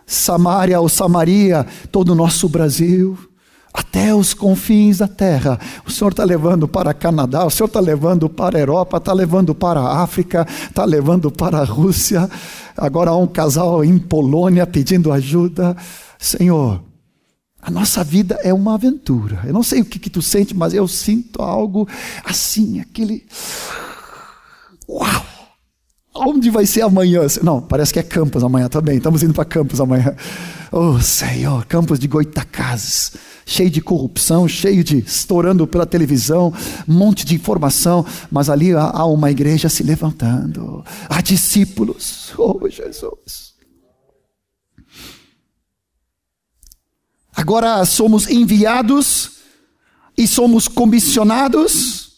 [0.06, 3.18] Samaria ou Samaria, todo o nosso Brasil,
[3.74, 5.58] até os confins da terra.
[5.84, 9.56] O Senhor está levando para Canadá, o Senhor está levando para a Europa, está levando
[9.56, 12.30] para a África, está levando para a Rússia.
[12.76, 15.76] Agora há um casal em Polônia pedindo ajuda.
[16.26, 16.82] Senhor,
[17.62, 19.42] a nossa vida é uma aventura.
[19.46, 21.88] Eu não sei o que, que tu sente, mas eu sinto algo
[22.24, 23.24] assim, aquele.
[24.88, 25.24] Uau!
[26.12, 27.20] Onde vai ser amanhã?
[27.42, 28.96] Não, parece que é Campos amanhã também.
[28.96, 30.16] Estamos indo para Campos amanhã.
[30.72, 33.12] Oh, Senhor, Campos de Goitacazes,
[33.44, 36.52] cheio de corrupção, cheio de estourando pela televisão,
[36.88, 40.84] monte de informação, mas ali há uma igreja se levantando.
[41.08, 42.32] Há discípulos.
[42.36, 43.55] Oh, Jesus.
[47.36, 49.32] Agora somos enviados
[50.16, 52.12] e somos comissionados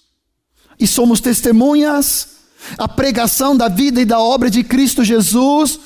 [0.78, 2.38] e somos testemunhas.
[2.78, 5.80] A pregação da vida e da obra de Cristo Jesus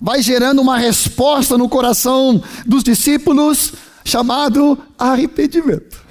[0.00, 3.74] vai gerando uma resposta no coração dos discípulos
[4.04, 6.02] chamado arrependimento,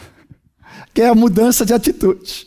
[0.93, 2.45] que é a mudança de atitude.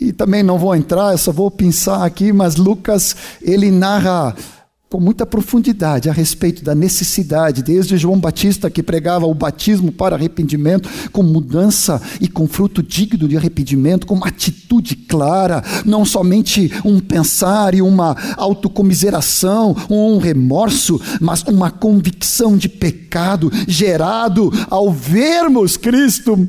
[0.00, 4.34] E também não vou entrar, eu só vou pensar aqui, mas Lucas, ele narra
[4.90, 10.16] com muita profundidade a respeito da necessidade, desde João Batista que pregava o batismo para
[10.16, 16.72] arrependimento, com mudança e com fruto digno de arrependimento, com uma atitude clara, não somente
[16.84, 25.76] um pensar e uma autocomiseração, um remorso, mas uma convicção de pecado gerado ao vermos
[25.76, 26.48] Cristo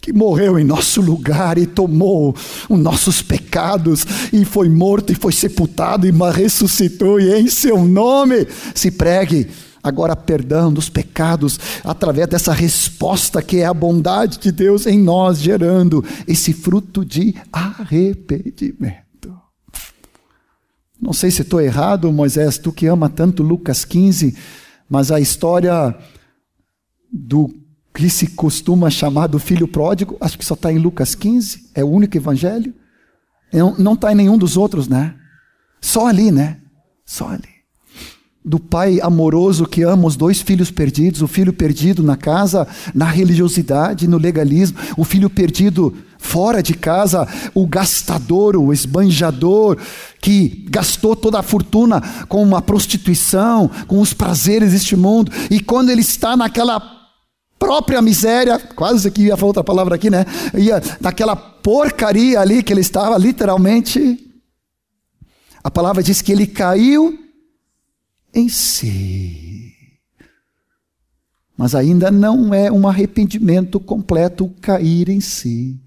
[0.00, 2.34] que morreu em nosso lugar e tomou
[2.68, 8.46] os nossos pecados e foi morto e foi sepultado e ressuscitou e em seu nome
[8.74, 9.48] se pregue
[9.82, 15.38] agora perdão dos pecados através dessa resposta que é a bondade de Deus em nós
[15.38, 19.00] gerando esse fruto de arrependimento.
[21.00, 24.36] Não sei se estou errado, Moisés, tu que ama tanto Lucas 15,
[24.88, 25.96] mas a história
[27.10, 27.59] do
[27.94, 31.84] que se costuma chamar do filho pródigo, acho que só está em Lucas 15, é
[31.84, 32.72] o único evangelho.
[33.78, 35.14] Não está em nenhum dos outros, né?
[35.80, 36.58] Só ali, né?
[37.04, 37.60] Só ali.
[38.42, 43.06] Do pai amoroso que ama os dois filhos perdidos, o filho perdido na casa, na
[43.06, 49.76] religiosidade, no legalismo, o filho perdido fora de casa, o gastador, o esbanjador,
[50.22, 55.90] que gastou toda a fortuna com uma prostituição, com os prazeres deste mundo, e quando
[55.90, 56.99] ele está naquela
[57.60, 60.24] própria miséria, quase que ia falar outra palavra aqui, né?
[60.54, 64.18] Ia naquela porcaria ali que ele estava, literalmente.
[65.62, 67.18] A palavra diz que ele caiu
[68.34, 69.74] em si.
[71.54, 75.78] Mas ainda não é um arrependimento completo cair em si.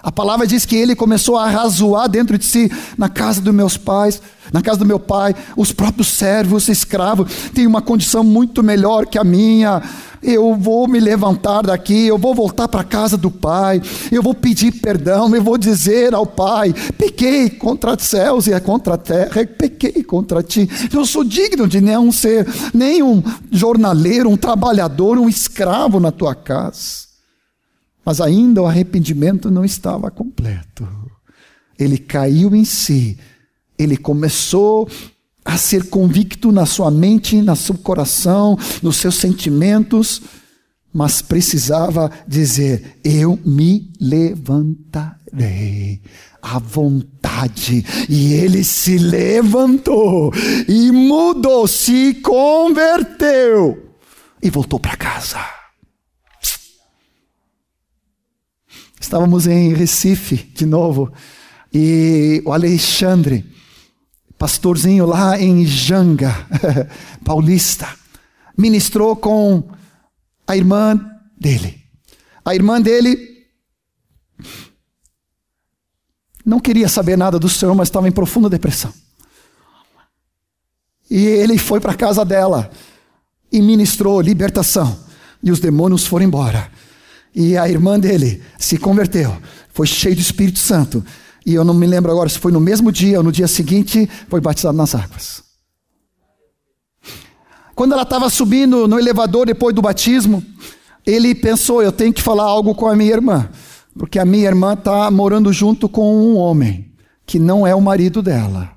[0.00, 3.76] A palavra diz que ele começou a razoar dentro de si, na casa dos meus
[3.76, 9.06] pais, na casa do meu pai, os próprios servos, escravos, têm uma condição muito melhor
[9.06, 9.82] que a minha
[10.22, 14.34] eu vou me levantar daqui, eu vou voltar para a casa do Pai, eu vou
[14.34, 19.46] pedir perdão, eu vou dizer ao Pai: pequei contra os céus e contra a terra,
[19.46, 20.68] pequei contra ti.
[20.92, 26.34] Eu sou digno de não ser nem um jornaleiro, um trabalhador, um escravo na tua
[26.34, 27.08] casa.
[28.04, 30.88] Mas ainda o arrependimento não estava completo.
[31.78, 33.18] Ele caiu em si,
[33.78, 34.88] ele começou
[35.48, 40.20] a ser convicto na sua mente, no seu coração, nos seus sentimentos,
[40.92, 46.02] mas precisava dizer: Eu me levantarei
[46.42, 47.82] à vontade.
[48.10, 50.34] E ele se levantou
[50.68, 53.94] e mudou, se converteu
[54.42, 55.38] e voltou para casa.
[59.00, 61.10] Estávamos em Recife de novo
[61.72, 63.56] e o Alexandre
[64.38, 66.32] pastorzinho lá em Janga,
[67.24, 67.88] paulista,
[68.56, 69.68] ministrou com
[70.46, 70.98] a irmã
[71.38, 71.82] dele.
[72.44, 73.46] A irmã dele
[76.44, 78.92] não queria saber nada do Senhor, mas estava em profunda depressão.
[81.10, 82.70] E ele foi para a casa dela
[83.50, 84.98] e ministrou libertação.
[85.42, 86.70] E os demônios foram embora.
[87.34, 89.36] E a irmã dele se converteu,
[89.72, 91.04] foi cheio do Espírito Santo
[91.48, 94.06] e eu não me lembro agora se foi no mesmo dia ou no dia seguinte,
[94.28, 95.42] foi batizado nas águas.
[97.74, 100.44] Quando ela estava subindo no elevador depois do batismo,
[101.06, 103.48] ele pensou: eu tenho que falar algo com a minha irmã,
[103.98, 106.92] porque a minha irmã está morando junto com um homem
[107.24, 108.70] que não é o marido dela.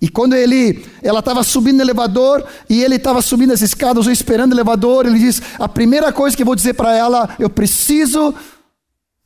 [0.00, 4.12] E quando ele, ela estava subindo no elevador e ele estava subindo as escadas ou
[4.12, 7.50] esperando o elevador, ele diz: a primeira coisa que eu vou dizer para ela, eu
[7.50, 8.34] preciso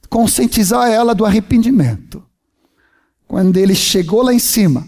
[0.08, 2.22] conscientizar ela do arrependimento.
[3.26, 4.86] Quando ele chegou lá em cima,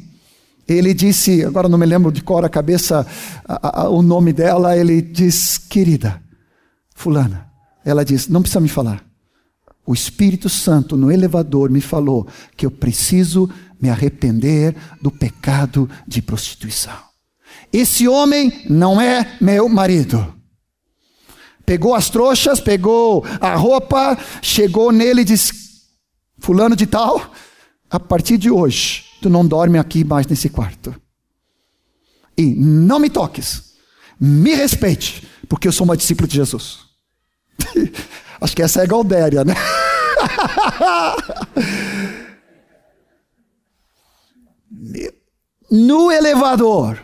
[0.66, 3.06] ele disse, agora não me lembro de cor a cabeça,
[3.46, 6.22] a, a, o nome dela, ele diz, querida,
[6.94, 7.50] fulana.
[7.84, 9.04] Ela diz, não precisa me falar.
[9.86, 13.50] O Espírito Santo no elevador me falou que eu preciso
[13.80, 16.96] me arrepender do pecado de prostituição.
[17.72, 20.39] Esse homem não é meu marido
[21.70, 25.52] pegou as trouxas, pegou a roupa, chegou nele e disse:
[26.40, 27.32] Fulano de Tal,
[27.88, 30.92] a partir de hoje, tu não dorme aqui mais nesse quarto.
[32.36, 33.74] E não me toques,
[34.18, 36.80] me respeite, porque eu sou uma discípula de Jesus.
[38.40, 39.54] Acho que essa é a Galdéria, né?
[45.70, 46.98] no elevador.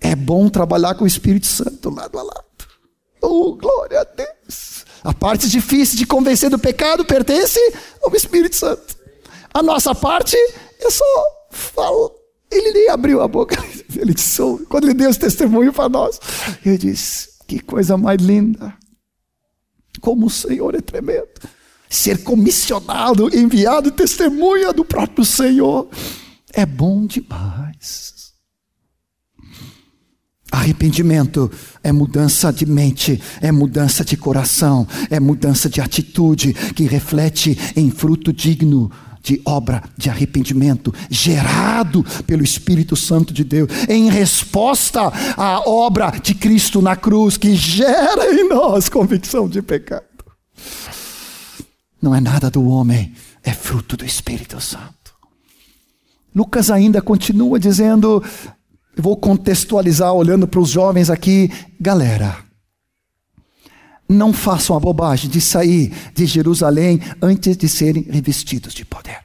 [0.00, 2.53] É bom trabalhar com o Espírito Santo lado a lado.
[3.24, 4.84] Oh, glória a Deus.
[5.02, 7.58] A parte difícil de convencer do pecado pertence
[8.02, 8.96] ao Espírito Santo.
[9.52, 10.36] A nossa parte
[10.80, 11.04] é só
[11.50, 12.10] fala,
[12.50, 13.56] ele nem abriu a boca.
[13.94, 16.18] Ele disse, quando ele deu esse testemunho para nós,
[16.66, 18.76] ele disse: Que coisa mais linda.
[20.00, 21.28] Como o Senhor é tremendo.
[21.88, 25.88] Ser comissionado, enviado, testemunha do próprio Senhor.
[26.52, 28.13] É bom demais.
[30.54, 31.50] Arrependimento
[31.82, 37.90] é mudança de mente, é mudança de coração, é mudança de atitude que reflete em
[37.90, 38.88] fruto digno
[39.20, 46.36] de obra de arrependimento gerado pelo Espírito Santo de Deus, em resposta à obra de
[46.36, 50.04] Cristo na cruz, que gera em nós convicção de pecado.
[52.00, 55.12] Não é nada do homem, é fruto do Espírito Santo.
[56.32, 58.22] Lucas ainda continua dizendo,
[58.96, 62.38] eu vou contextualizar olhando para os jovens aqui, galera.
[64.08, 69.18] Não façam a bobagem de sair de Jerusalém antes de serem revestidos de poder.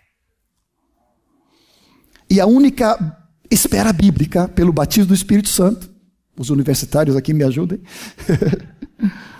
[2.29, 3.17] E a única
[3.49, 5.89] espera bíblica pelo batismo do Espírito Santo,
[6.37, 7.81] os universitários aqui me ajudem.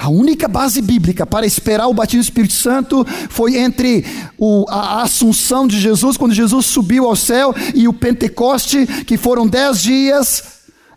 [0.00, 4.02] A única base bíblica para esperar o batismo do Espírito Santo foi entre
[4.38, 9.46] o, a assunção de Jesus, quando Jesus subiu ao céu, e o Pentecoste, que foram
[9.46, 10.42] dez dias,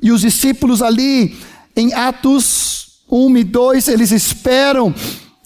[0.02, 1.36] e os discípulos ali
[1.76, 4.96] em Atos 1 e 2, eles esperam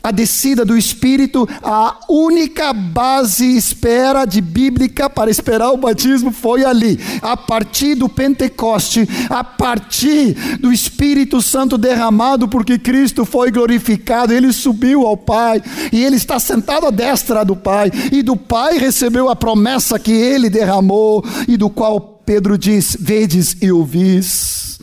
[0.08, 6.64] a descida do Espírito, a única base espera de bíblica para esperar o batismo foi
[6.64, 14.32] ali, a partir do Pentecoste, a partir do Espírito Santo derramado, porque Cristo foi glorificado,
[14.32, 18.78] ele subiu ao Pai e ele está sentado à destra do Pai, e do Pai
[18.78, 24.80] recebeu a promessa que ele derramou e do qual Pedro diz: Vedes e ouvis,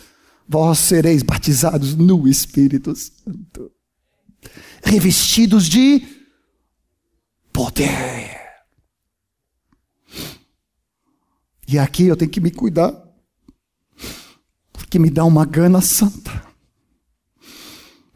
[0.47, 3.74] vós sereis batizados no Espírito Santo
[4.85, 6.03] revestidos de
[7.53, 8.35] poder.
[11.67, 12.95] E aqui eu tenho que me cuidar,
[14.73, 16.45] porque me dá uma gana santa.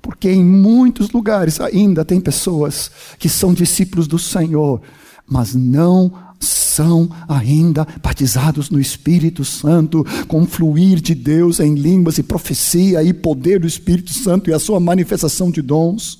[0.03, 4.81] Porque em muitos lugares ainda tem pessoas que são discípulos do Senhor,
[5.27, 12.23] mas não são ainda batizados no Espírito Santo, com fluir de Deus em línguas e
[12.23, 16.19] profecia e poder do Espírito Santo e a sua manifestação de dons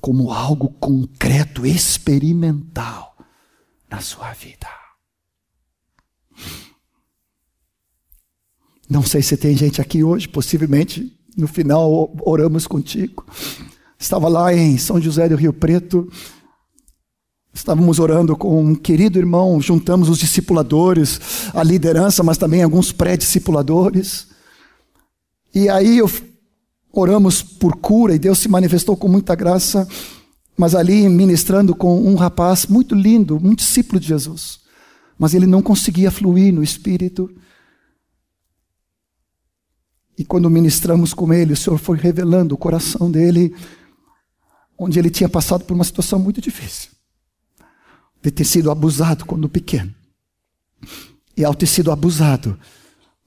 [0.00, 3.16] como algo concreto, experimental
[3.90, 4.68] na sua vida.
[8.88, 13.24] Não sei se tem gente aqui hoje, possivelmente no final oramos contigo.
[13.98, 16.10] Estava lá em São José do Rio Preto,
[17.52, 21.20] estávamos orando com um querido irmão, juntamos os discipuladores,
[21.52, 24.28] a liderança, mas também alguns pré-discipuladores.
[25.54, 26.08] E aí eu
[26.92, 29.86] oramos por cura e Deus se manifestou com muita graça,
[30.56, 34.60] mas ali ministrando com um rapaz muito lindo, um discípulo de Jesus,
[35.18, 37.30] mas ele não conseguia fluir no espírito.
[40.16, 43.54] E quando ministramos com ele, o Senhor foi revelando o coração dele,
[44.76, 46.90] onde ele tinha passado por uma situação muito difícil,
[48.20, 49.94] de ter sido abusado quando pequeno.
[51.36, 52.58] E ao ter sido abusado,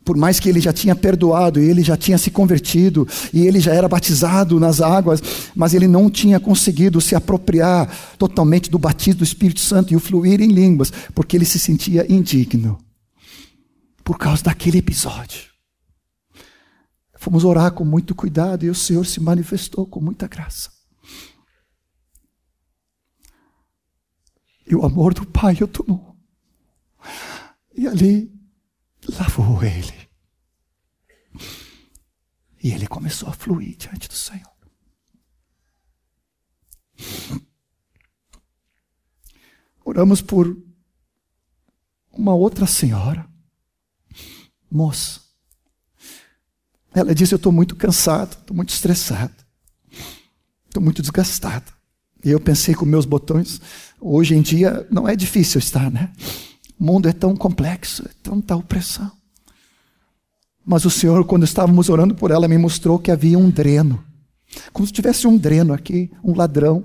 [0.03, 3.73] por mais que ele já tinha perdoado, ele já tinha se convertido, e ele já
[3.73, 5.21] era batizado nas águas,
[5.55, 9.99] mas ele não tinha conseguido se apropriar totalmente do batismo do Espírito Santo e o
[9.99, 12.79] fluir em línguas, porque ele se sentia indigno.
[14.03, 15.51] Por causa daquele episódio.
[17.17, 20.71] Fomos orar com muito cuidado e o Senhor se manifestou com muita graça.
[24.67, 26.15] E o amor do Pai o tomou.
[27.75, 28.40] E ali
[29.07, 30.09] lavou ele.
[32.63, 34.51] E ele começou a fluir diante do Senhor.
[39.83, 40.55] Oramos por
[42.11, 43.27] uma outra senhora,
[44.69, 45.21] moça.
[46.93, 49.33] Ela disse: Eu estou muito cansado, estou muito estressado,
[50.67, 51.73] estou muito desgastado.
[52.23, 53.59] E eu pensei com meus botões:
[53.99, 56.13] hoje em dia não é difícil estar, né?
[56.81, 59.11] O mundo é tão complexo, é tanta opressão.
[60.65, 64.03] Mas o Senhor, quando estávamos orando por ela, me mostrou que havia um dreno.
[64.73, 66.83] Como se tivesse um dreno aqui, um ladrão,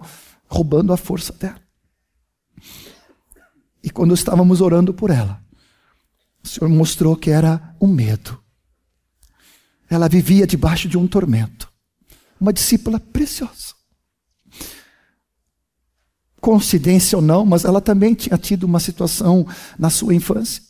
[0.51, 1.59] roubando a força dela.
[3.83, 5.43] E quando estávamos orando por ela,
[6.45, 8.39] o Senhor mostrou que era um medo.
[9.89, 11.73] Ela vivia debaixo de um tormento.
[12.39, 13.76] Uma discípula preciosa
[16.47, 19.45] coincidência ou não, mas ela também tinha tido uma situação
[19.77, 20.63] na sua infância,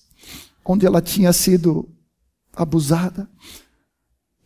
[0.64, 1.86] onde ela tinha sido
[2.54, 3.28] abusada.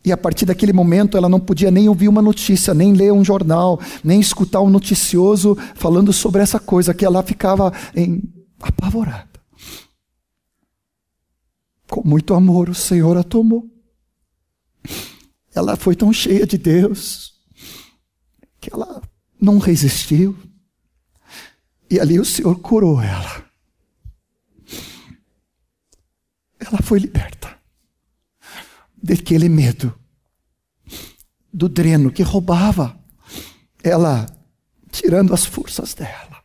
[0.03, 3.23] E a partir daquele momento ela não podia nem ouvir uma notícia, nem ler um
[3.23, 8.21] jornal, nem escutar um noticioso falando sobre essa coisa, que ela ficava em
[8.59, 9.29] apavorada.
[11.89, 13.69] Com muito amor, o Senhor a tomou.
[15.55, 17.31] Ela foi tão cheia de Deus
[18.59, 19.01] que ela
[19.39, 20.35] não resistiu.
[21.91, 23.45] E ali o Senhor curou ela.
[26.57, 27.59] Ela foi liberta
[28.95, 29.93] daquele medo,
[31.51, 32.97] do dreno que roubava
[33.83, 34.25] ela,
[34.89, 36.41] tirando as forças dela.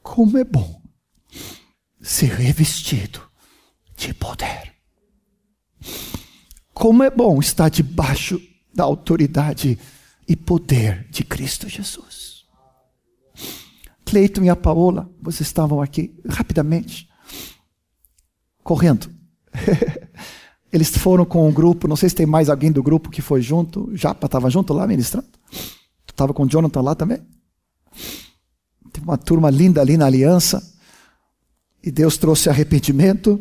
[0.00, 0.80] Como é bom
[2.00, 3.28] ser revestido
[3.96, 4.72] de poder.
[6.72, 8.40] Como é bom estar debaixo
[8.72, 9.76] da autoridade
[10.28, 12.44] e poder de Cristo Jesus.
[14.04, 17.08] Cleiton e a Paola, vocês estavam aqui rapidamente,
[18.62, 19.10] correndo.
[20.72, 23.42] Eles foram com um grupo, não sei se tem mais alguém do grupo que foi
[23.42, 23.90] junto.
[23.94, 25.28] Japa estava junto lá ministrando?
[26.06, 27.18] Tu estava com o Jonathan lá também?
[28.92, 30.62] Tem uma turma linda ali na aliança.
[31.82, 33.40] E Deus trouxe arrependimento,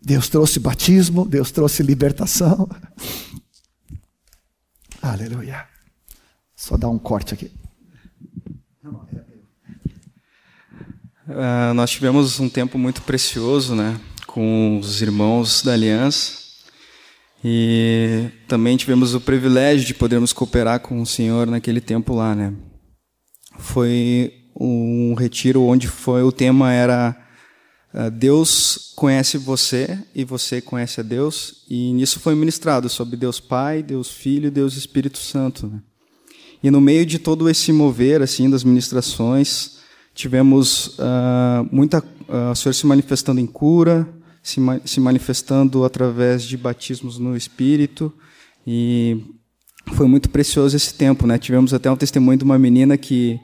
[0.00, 2.68] Deus trouxe batismo, Deus trouxe libertação.
[5.02, 5.75] Aleluia.
[6.56, 7.52] Só dar um corte aqui.
[11.28, 16.46] Uh, nós tivemos um tempo muito precioso, né, com os irmãos da Aliança.
[17.44, 22.54] E também tivemos o privilégio de podermos cooperar com o Senhor naquele tempo lá, né?
[23.58, 27.14] Foi um retiro onde foi o tema era
[27.92, 33.38] uh, Deus conhece você e você conhece a Deus, e nisso foi ministrado sobre Deus
[33.38, 35.66] Pai, Deus Filho e Deus Espírito Santo.
[35.66, 35.80] Né?
[36.62, 39.78] E no meio de todo esse mover assim das ministrações,
[40.14, 44.08] tivemos uh, muita uh, o Senhor se manifestando em cura,
[44.42, 48.12] se, ma se manifestando através de batismos no Espírito
[48.66, 49.22] e
[49.94, 51.38] foi muito precioso esse tempo, né?
[51.38, 53.38] Tivemos até um testemunho de uma menina que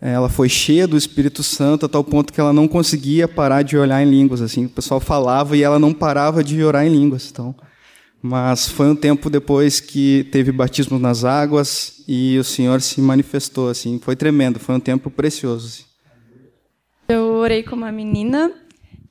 [0.00, 3.62] eh, ela foi cheia do Espírito Santo a tal ponto que ela não conseguia parar
[3.62, 4.64] de olhar em línguas, assim.
[4.64, 7.54] O pessoal falava e ela não parava de orar em línguas, então.
[8.22, 13.68] Mas foi um tempo depois que teve batismo nas águas e o Senhor se manifestou,
[13.68, 13.98] assim.
[13.98, 15.66] Foi tremendo, foi um tempo precioso.
[15.66, 15.84] Assim.
[17.08, 18.52] Eu orei com uma menina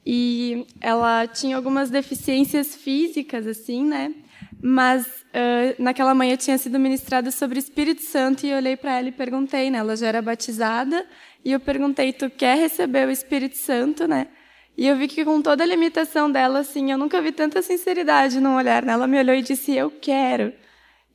[0.06, 4.14] e ela tinha algumas deficiências físicas, assim, né?
[4.62, 9.08] Mas uh, naquela manhã tinha sido ministrado sobre Espírito Santo e eu olhei para ela
[9.08, 9.78] e perguntei, né?
[9.78, 11.06] Ela já era batizada
[11.44, 14.28] e eu perguntei: "Tu quer receber o Espírito Santo, né?"
[14.78, 18.40] E eu vi que com toda a limitação dela, assim, eu nunca vi tanta sinceridade
[18.40, 18.84] no olhar.
[18.84, 18.94] Né?
[18.94, 20.54] Ela me olhou e disse: "Eu quero".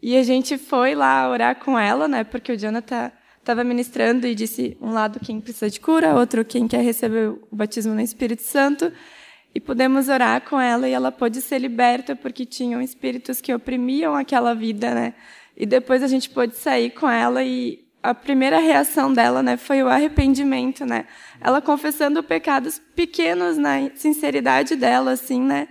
[0.03, 2.25] E a gente foi lá orar com ela, né?
[2.25, 6.67] Porque o Jonathan estava ministrando e disse um lado quem precisa de cura, outro quem
[6.67, 8.91] quer receber o batismo no Espírito Santo.
[9.55, 14.15] E pudemos orar com ela e ela pôde ser liberta porque tinham espíritos que oprimiam
[14.15, 15.15] aquela vida, né?
[15.57, 19.83] E depois a gente pôde sair com ela e a primeira reação dela, né, foi
[19.83, 21.07] o arrependimento, né?
[21.41, 25.69] Ela confessando pecados pequenos na sinceridade dela, assim, né?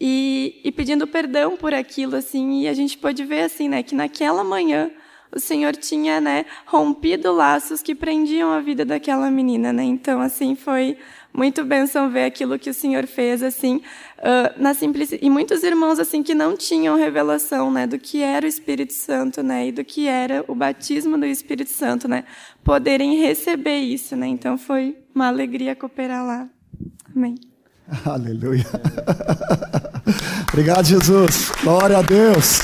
[0.00, 2.62] E, e pedindo perdão por aquilo, assim.
[2.62, 4.90] E a gente pôde ver, assim, né, que naquela manhã
[5.34, 9.84] o Senhor tinha, né, rompido laços que prendiam a vida daquela menina, né?
[9.84, 10.96] Então, assim, foi
[11.32, 13.76] muito bênção ver aquilo que o Senhor fez, assim,
[14.18, 15.24] uh, na simplicidade.
[15.24, 19.42] E muitos irmãos, assim, que não tinham revelação, né, do que era o Espírito Santo,
[19.42, 22.24] né, e do que era o batismo do Espírito Santo, né,
[22.64, 24.26] poderem receber isso, né.
[24.26, 26.48] Então, foi uma alegria cooperar lá.
[27.14, 27.36] Amém.
[28.04, 28.66] Aleluia.
[30.48, 31.50] Obrigado, Jesus.
[31.62, 32.60] Glória a Deus.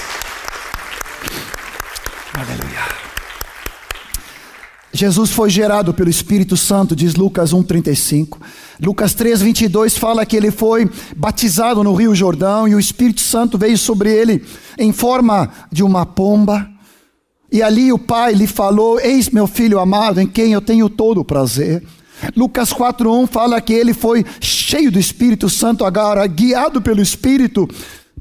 [2.35, 2.94] Aleluia.
[4.95, 8.39] Jesus foi gerado pelo Espírito Santo, diz Lucas 1,35.
[8.81, 13.77] Lucas 3,22 fala que ele foi batizado no Rio Jordão e o Espírito Santo veio
[13.77, 14.45] sobre ele
[14.79, 16.71] em forma de uma pomba.
[17.51, 21.21] E ali o Pai lhe falou: Eis meu filho amado, em quem eu tenho todo
[21.21, 21.83] o prazer.
[22.37, 27.69] Lucas 4,1 fala que ele foi cheio do Espírito Santo, agora guiado pelo Espírito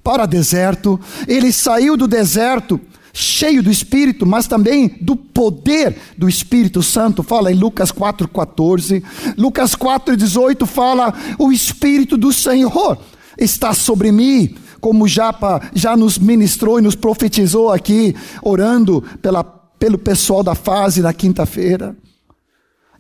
[0.03, 0.99] para deserto.
[1.28, 2.82] Ele saiu do deserto
[3.14, 7.22] cheio do Espírito, mas também do poder do Espírito Santo.
[7.22, 9.03] Fala em Lucas 4,14.
[9.38, 12.97] Lucas 4,18 fala: O Espírito do Senhor
[13.38, 14.55] está sobre mim.
[14.82, 21.01] Como Japa já nos ministrou e nos profetizou aqui, orando pela, pelo pessoal da fase
[21.01, 21.95] na quinta-feira.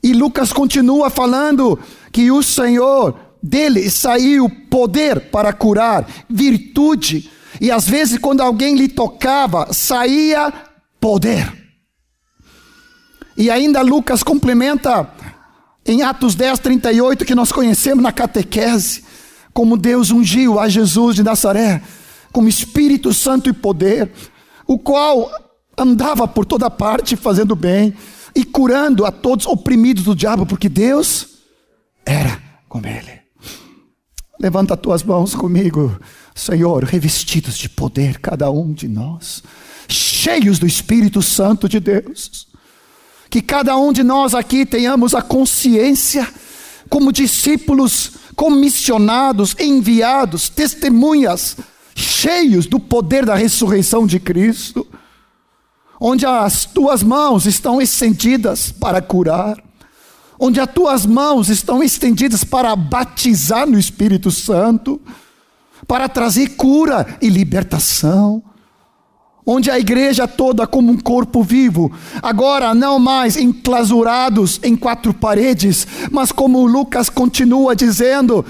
[0.01, 1.77] E Lucas continua falando
[2.11, 7.29] que o Senhor, dele saiu poder para curar, virtude,
[7.59, 10.51] e às vezes, quando alguém lhe tocava, saía
[10.99, 11.51] poder.
[13.37, 15.09] E ainda Lucas complementa
[15.85, 19.03] em Atos 10, 38, que nós conhecemos na catequese,
[19.53, 21.81] como Deus ungiu a Jesus de Nazaré,
[22.31, 24.11] como Espírito Santo e poder,
[24.65, 25.29] o qual
[25.77, 27.93] andava por toda parte fazendo bem
[28.35, 31.27] e curando a todos oprimidos do diabo, porque Deus
[32.05, 33.21] era com ele.
[34.39, 35.99] Levanta tuas mãos comigo,
[36.35, 39.43] Senhor, revestidos de poder, cada um de nós,
[39.87, 42.47] cheios do Espírito Santo de Deus.
[43.29, 46.27] Que cada um de nós aqui tenhamos a consciência,
[46.89, 51.57] como discípulos comissionados, enviados, testemunhas,
[51.95, 54.87] cheios do poder da ressurreição de Cristo,
[55.99, 59.63] onde as tuas mãos estão estendidas para curar,
[60.39, 64.99] onde as tuas mãos estão estendidas para batizar no Espírito Santo,
[65.87, 68.43] para trazer cura e libertação
[69.45, 75.85] onde a igreja toda como um corpo vivo, agora não mais enclausurados em quatro paredes,
[76.11, 78.45] mas como Lucas continua dizendo,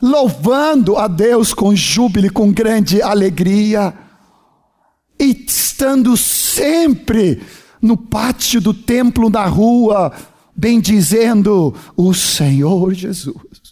[0.00, 3.94] louvando a Deus com júbilo, com grande alegria,
[5.18, 7.42] e estando sempre
[7.80, 10.12] no pátio do templo, na rua,
[10.54, 13.67] bendizendo o Senhor Jesus.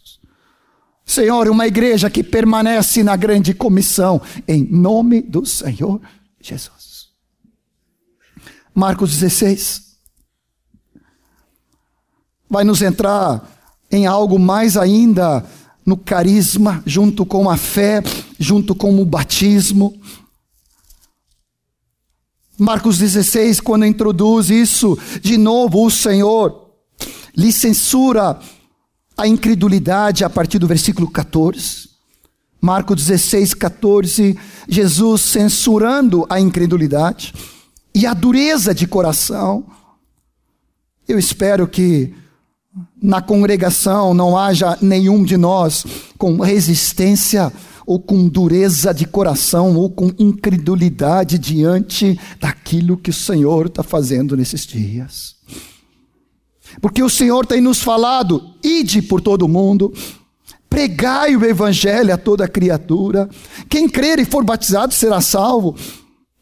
[1.06, 6.00] Senhor, uma igreja que permanece na grande comissão, em nome do Senhor
[6.40, 7.10] Jesus.
[8.74, 9.86] Marcos 16
[12.50, 13.48] vai nos entrar
[13.90, 15.46] em algo mais ainda
[15.86, 18.02] no carisma, junto com a fé,
[18.36, 19.94] junto com o batismo.
[22.58, 26.66] Marcos 16, quando introduz isso, de novo o Senhor
[27.36, 28.40] lhe censura
[29.16, 31.88] a incredulidade a partir do versículo 14.
[32.60, 34.38] Marcos 16, 14,
[34.68, 37.32] Jesus censurando a incredulidade
[37.94, 39.64] e a dureza de coração.
[41.06, 42.12] Eu espero que
[43.00, 45.84] na congregação não haja nenhum de nós
[46.18, 47.52] com resistência
[47.86, 54.36] ou com dureza de coração ou com incredulidade diante daquilo que o Senhor está fazendo
[54.36, 55.35] nesses dias.
[56.80, 59.92] Porque o Senhor tem nos falado, ide por todo mundo,
[60.68, 63.30] Pregai o evangelho a toda criatura.
[63.68, 65.74] Quem crer e for batizado será salvo.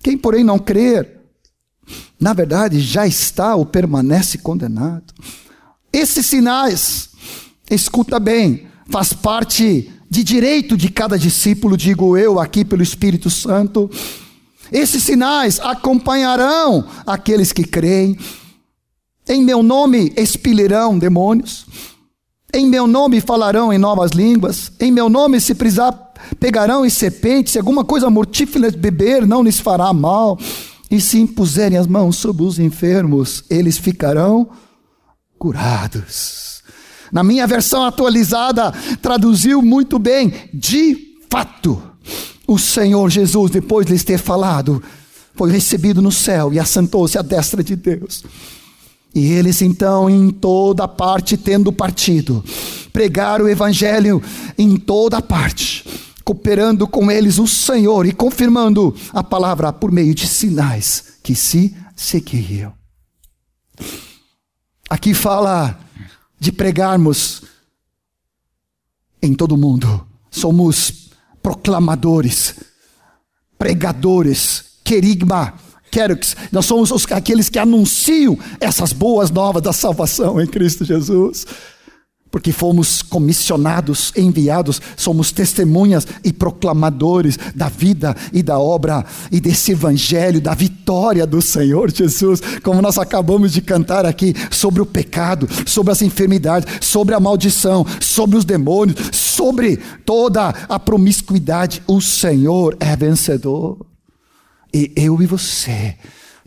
[0.02, 1.20] Quem, porém, não crer,
[2.18, 5.14] na verdade, já está ou permanece condenado.
[5.92, 7.10] Esses sinais,
[7.70, 13.90] escuta bem, faz parte de direito de cada discípulo, digo eu aqui pelo Espírito Santo.
[14.72, 18.18] Esses sinais acompanharão aqueles que creem.
[19.28, 21.66] Em meu nome expelirão demônios.
[22.52, 24.70] Em meu nome falarão em novas línguas.
[24.78, 25.92] Em meu nome, se precisar,
[26.38, 27.52] pegarão em serpentes.
[27.52, 30.38] Se alguma coisa mortífera beber, não lhes fará mal.
[30.90, 34.48] E se impuserem as mãos sobre os enfermos, eles ficarão
[35.38, 36.62] curados.
[37.10, 40.32] Na minha versão atualizada, traduziu muito bem.
[40.52, 41.82] De fato,
[42.46, 44.82] o Senhor Jesus, depois de lhes ter falado,
[45.34, 48.22] foi recebido no céu e assentou-se à destra de Deus.
[49.14, 52.44] E eles então, em toda parte, tendo partido,
[52.92, 54.22] pregaram o evangelho
[54.58, 55.84] em toda parte,
[56.24, 61.76] cooperando com eles o Senhor e confirmando a palavra por meio de sinais que se
[61.94, 62.72] seguiam.
[64.90, 65.78] Aqui fala
[66.38, 67.42] de pregarmos
[69.22, 70.06] em todo mundo.
[70.30, 71.10] Somos
[71.42, 72.56] proclamadores,
[73.58, 75.54] pregadores, querigma,
[75.94, 81.46] Querux, nós somos os, aqueles que anunciam essas boas novas da salvação em Cristo Jesus.
[82.32, 89.70] Porque fomos comissionados, enviados, somos testemunhas e proclamadores da vida e da obra e desse
[89.70, 95.48] evangelho, da vitória do Senhor Jesus, como nós acabamos de cantar aqui, sobre o pecado,
[95.64, 101.84] sobre as enfermidades, sobre a maldição, sobre os demônios, sobre toda a promiscuidade.
[101.86, 103.93] O Senhor é vencedor.
[104.74, 105.96] E eu e você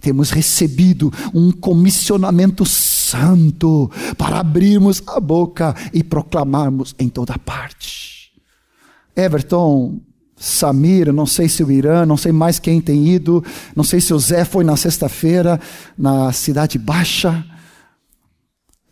[0.01, 8.31] temos recebido um comissionamento santo para abrirmos a boca e proclamarmos em toda parte.
[9.15, 9.99] Everton,
[10.35, 13.43] Samir, não sei se o Irã, não sei mais quem tem ido,
[13.75, 15.59] não sei se o Zé foi na sexta-feira
[15.97, 17.43] na Cidade Baixa.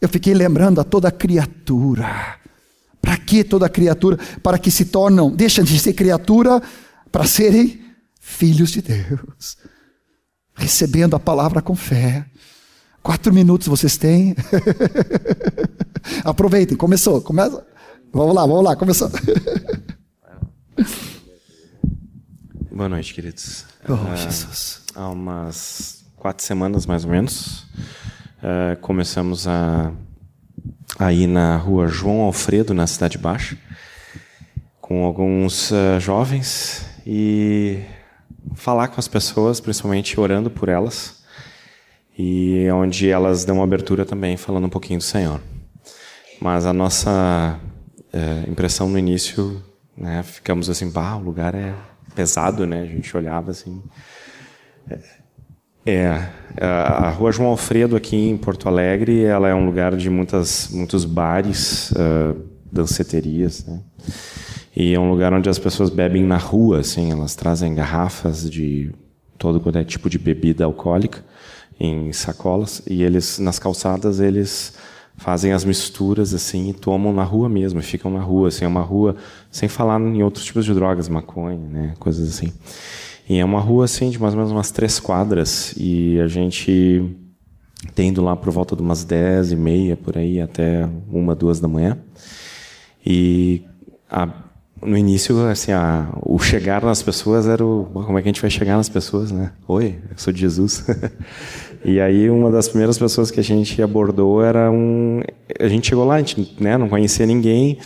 [0.02, 2.40] Eu fiquei lembrando a toda criatura.
[3.02, 4.18] Para que toda criatura?
[4.42, 6.62] Para que se tornam, deixam de ser criatura
[7.12, 7.85] para serem
[8.26, 9.56] filhos de Deus,
[10.56, 12.26] recebendo a palavra com fé.
[13.04, 14.36] Quatro minutos vocês têm.
[16.26, 17.64] Aproveitem, começou, começa.
[18.12, 19.12] Vamos lá, vamos lá, começou.
[22.72, 23.64] Boa noite, queridos.
[23.88, 24.82] Oh, uh, Jesus.
[24.96, 27.68] Há umas quatro semanas, mais ou menos,
[28.42, 29.94] uh, começamos a,
[30.98, 33.56] a ir na rua João Alfredo, na Cidade Baixa,
[34.82, 37.86] com alguns uh, jovens e
[38.56, 41.24] falar com as pessoas, principalmente orando por elas.
[42.18, 45.42] e é onde elas dão abertura também falando um pouquinho do Senhor.
[46.40, 47.60] Mas a nossa
[48.14, 49.62] é, impressão no início,
[49.98, 51.74] né, ficamos assim, bah, o lugar é
[52.16, 52.82] pesado, né?
[52.82, 53.84] A gente olhava assim.
[54.90, 60.10] É, é, a Rua João Alfredo aqui em Porto Alegre, ela é um lugar de
[60.10, 63.82] muitas, muitos bares, uh, danceterias, né?
[64.76, 68.92] E é um lugar onde as pessoas bebem na rua, assim, elas trazem garrafas de
[69.38, 71.24] todo quanto é tipo de bebida alcoólica
[71.80, 72.82] em sacolas.
[72.88, 74.74] E eles nas calçadas eles
[75.18, 78.82] fazem as misturas assim e tomam na rua mesmo, ficam na rua, assim, é uma
[78.82, 79.16] rua
[79.50, 82.52] sem falar em outros tipos de drogas, maconha, né, coisas assim.
[83.28, 85.74] E é uma rua assim de mais ou menos umas três quadras.
[85.78, 87.04] E a gente
[87.94, 91.68] tendo lá por volta de umas dez e meia por aí até uma duas da
[91.68, 91.98] manhã.
[93.06, 93.64] E
[94.10, 94.28] a,
[94.82, 98.42] no início assim a, o chegar nas pessoas era o como é que a gente
[98.42, 99.52] vai chegar nas pessoas, né?
[99.68, 100.86] Oi, eu sou de Jesus.
[101.88, 105.22] E aí uma das primeiras pessoas que a gente abordou era um,
[105.60, 107.78] a gente chegou lá, a gente, né, não conhecia ninguém,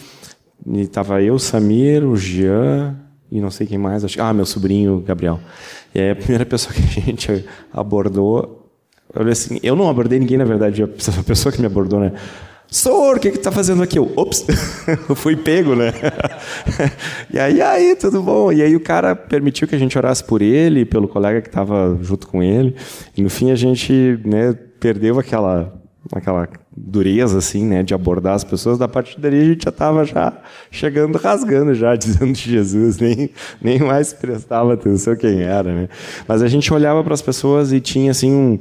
[0.65, 2.95] e tava eu, Samir, o Jean
[3.29, 5.41] e não sei quem mais, acho, ah, meu sobrinho Gabriel.
[5.93, 8.71] E aí a primeira pessoa que a gente abordou,
[9.13, 12.13] eu assim, eu não abordei ninguém na verdade, a pessoa que me abordou, né?
[12.71, 13.97] Senhor, o que está fazendo aqui?
[13.97, 14.45] Eu, ops,
[15.09, 15.91] eu fui pego, né?
[17.33, 18.51] e aí, aí, tudo bom?
[18.51, 21.97] E aí o cara permitiu que a gente orasse por ele, pelo colega que estava
[22.01, 22.75] junto com ele.
[23.17, 25.73] E no fim a gente né, perdeu aquela,
[26.11, 26.47] aquela
[26.77, 28.77] dureza, assim, né, de abordar as pessoas.
[28.77, 30.37] Da parte dali a gente já estava já
[30.69, 35.89] chegando, rasgando já, dizendo de Jesus, nem, nem mais prestava atenção quem era, né?
[36.27, 38.59] Mas a gente olhava para as pessoas e tinha, assim, um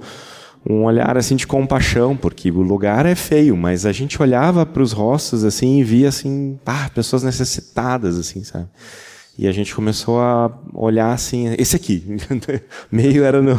[0.69, 4.83] um olhar assim de compaixão, porque o lugar é feio, mas a gente olhava para
[4.83, 8.69] os rostos assim e via assim, ah, pessoas necessitadas assim, sabe?
[9.39, 12.05] E a gente começou a olhar assim, esse aqui,
[12.91, 13.55] meio era no,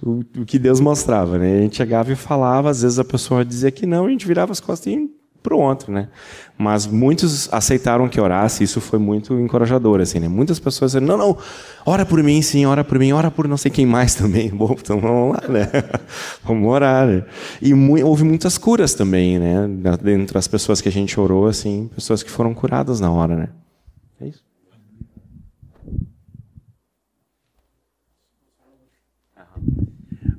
[0.00, 1.58] o, o, que Deus mostrava, né?
[1.58, 4.52] A gente chegava e falava, às vezes a pessoa dizia que não, a gente virava
[4.52, 5.10] as costas e
[5.42, 6.08] pronto, né?
[6.56, 10.28] Mas muitos aceitaram que orasse, isso foi muito encorajador, assim, né?
[10.28, 11.38] Muitas pessoas disseram, não, não,
[11.84, 14.50] ora por mim, sim, ora por mim, ora por não sei quem mais também.
[14.50, 15.68] Bom, então vamos lá, né?
[16.44, 17.24] vamos orar, né?
[17.60, 19.68] E mu houve muitas curas também, né?
[20.00, 23.48] Dentre as pessoas que a gente orou, assim, pessoas que foram curadas na hora, né?
[24.20, 24.44] É isso.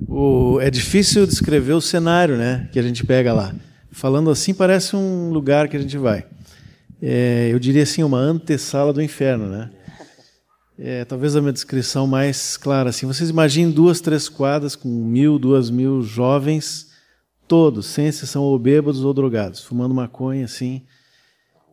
[0.08, 3.54] O, é difícil descrever o cenário, né, que a gente pega lá.
[3.96, 6.26] Falando assim, parece um lugar que a gente vai.
[7.00, 9.70] É, eu diria assim, uma antessala do inferno, né?
[10.78, 13.06] É, talvez a minha descrição mais clara assim.
[13.06, 16.88] Vocês imaginem duas, três quadras com mil, duas mil jovens,
[17.48, 20.84] todos, sem exceção, ou bêbados ou drogados, fumando maconha assim,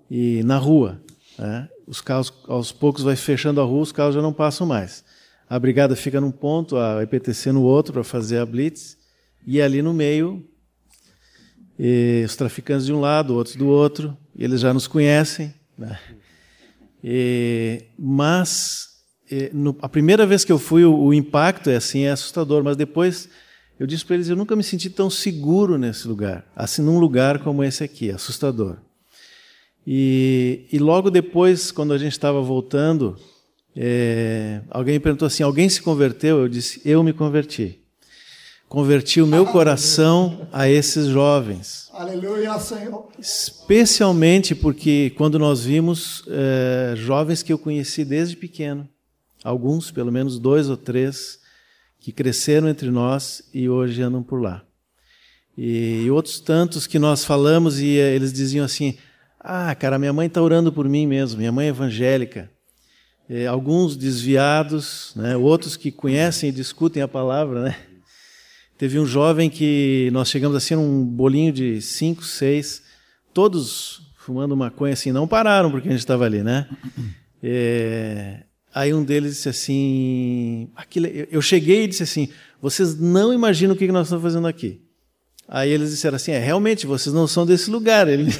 [0.09, 1.01] e na rua.
[1.37, 1.67] Né?
[1.85, 5.03] Os carros, aos poucos, vai fechando a rua, os carros já não passam mais.
[5.49, 8.97] A brigada fica num ponto, a EPTC no outro para fazer a blitz,
[9.45, 10.41] e ali no meio
[11.85, 15.53] e os traficantes de um lado, outros do outro, eles já nos conhecem.
[15.77, 15.99] Né?
[17.03, 18.87] E, mas
[19.29, 22.63] e, no, a primeira vez que eu fui, o, o, impacto é assim, é assustador.
[22.63, 23.27] Mas depois
[23.77, 27.39] eu disse para eles, eu nunca me senti tão seguro nesse lugar, assim num lugar
[27.39, 28.77] como esse aqui, assustador.
[29.85, 33.17] E, e logo depois, quando a gente estava voltando,
[33.75, 36.39] é, alguém perguntou assim: alguém se converteu?
[36.39, 37.82] Eu disse: eu me converti
[38.73, 41.91] converti o meu coração a esses jovens.
[41.93, 43.07] Aleluia, Senhor.
[43.19, 48.89] Especialmente porque quando nós vimos é, jovens que eu conheci desde pequeno,
[49.43, 51.37] alguns, pelo menos dois ou três,
[51.99, 54.63] que cresceram entre nós e hoje andam por lá.
[55.55, 58.97] E, e outros tantos que nós falamos e eh, eles diziam assim:
[59.39, 62.49] Ah, cara, minha mãe está orando por mim mesmo, minha mãe é evangélica.
[63.29, 67.92] E, alguns desviados, né, outros que conhecem e discutem a palavra, né?
[68.77, 72.83] Teve um jovem que nós chegamos assim num bolinho de cinco, seis,
[73.33, 76.67] todos fumando maconha assim, não pararam porque a gente estava ali, né?
[77.45, 82.29] É, aí um deles disse assim, aquilo, eu cheguei e disse assim,
[82.61, 84.81] vocês não imaginam o que nós estamos fazendo aqui.
[85.47, 88.07] Aí eles disseram assim, é, realmente, vocês não são desse lugar.
[88.07, 88.31] Ele...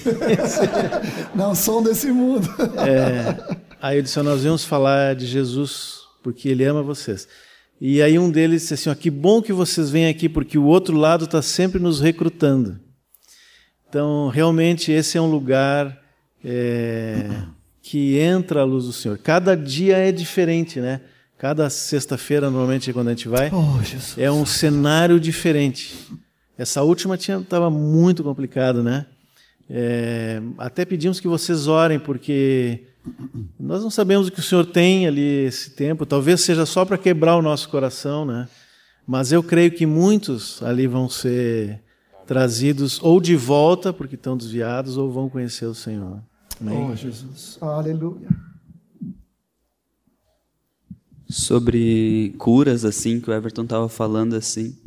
[1.35, 2.47] não são desse mundo.
[2.79, 7.27] É, aí eu disse, nós vamos falar de Jesus, porque Ele ama vocês.
[7.85, 10.63] E aí um deles disse assim: ó, que bom que vocês vêm aqui, porque o
[10.63, 12.79] outro lado está sempre nos recrutando.
[13.89, 16.01] Então, realmente, esse é um lugar
[16.41, 17.29] é,
[17.83, 19.17] que entra a luz do Senhor.
[19.17, 21.01] Cada dia é diferente, né?
[21.37, 23.81] Cada sexta-feira, normalmente, quando a gente vai, oh,
[24.17, 25.93] é um cenário diferente.
[26.57, 29.07] Essa última estava muito complicado, né?
[29.69, 32.85] É, até pedimos que vocês orem, porque
[33.59, 36.97] nós não sabemos o que o Senhor tem ali esse tempo, talvez seja só para
[36.97, 38.47] quebrar o nosso coração, né?
[39.05, 41.81] Mas eu creio que muitos ali vão ser
[42.25, 46.21] trazidos ou de volta, porque estão desviados, ou vão conhecer o Senhor.
[46.59, 46.89] Amém.
[46.91, 47.57] Oh, Jesus.
[47.59, 48.29] Aleluia.
[51.27, 54.77] Sobre curas, assim, que o Everton estava falando, assim.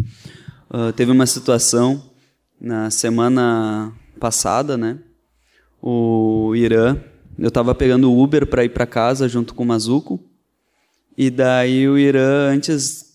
[0.70, 2.10] Uh, teve uma situação
[2.58, 4.98] na semana passada, né?
[5.82, 6.98] O Irã,
[7.38, 10.20] eu estava pegando o Uber para ir para casa junto com o Mazuco.
[11.16, 13.06] E daí o Irã, antes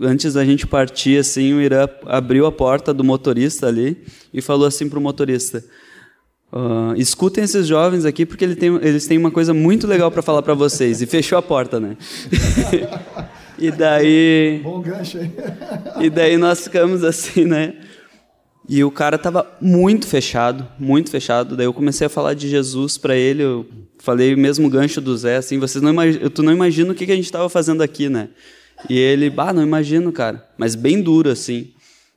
[0.00, 4.66] antes da gente partir, assim, o Irã abriu a porta do motorista ali e falou
[4.66, 5.64] assim para o motorista:
[6.52, 10.22] uh, escutem esses jovens aqui porque ele tem, eles têm uma coisa muito legal para
[10.22, 11.02] falar para vocês.
[11.02, 11.96] E fechou a porta, né?
[13.58, 14.60] e daí.
[14.62, 15.30] Bom gancho aí.
[16.00, 17.74] e daí nós ficamos assim, né?
[18.68, 21.56] E o cara estava muito fechado, muito fechado.
[21.56, 23.42] Daí eu comecei a falar de Jesus para ele.
[23.42, 23.66] Eu
[23.98, 27.06] falei o mesmo gancho do Zé, assim, vocês não imaginam, tu não imagina o que,
[27.06, 28.28] que a gente estava fazendo aqui, né?
[28.88, 30.46] E ele, bah, não imagino, cara.
[30.58, 31.72] Mas bem duro, assim.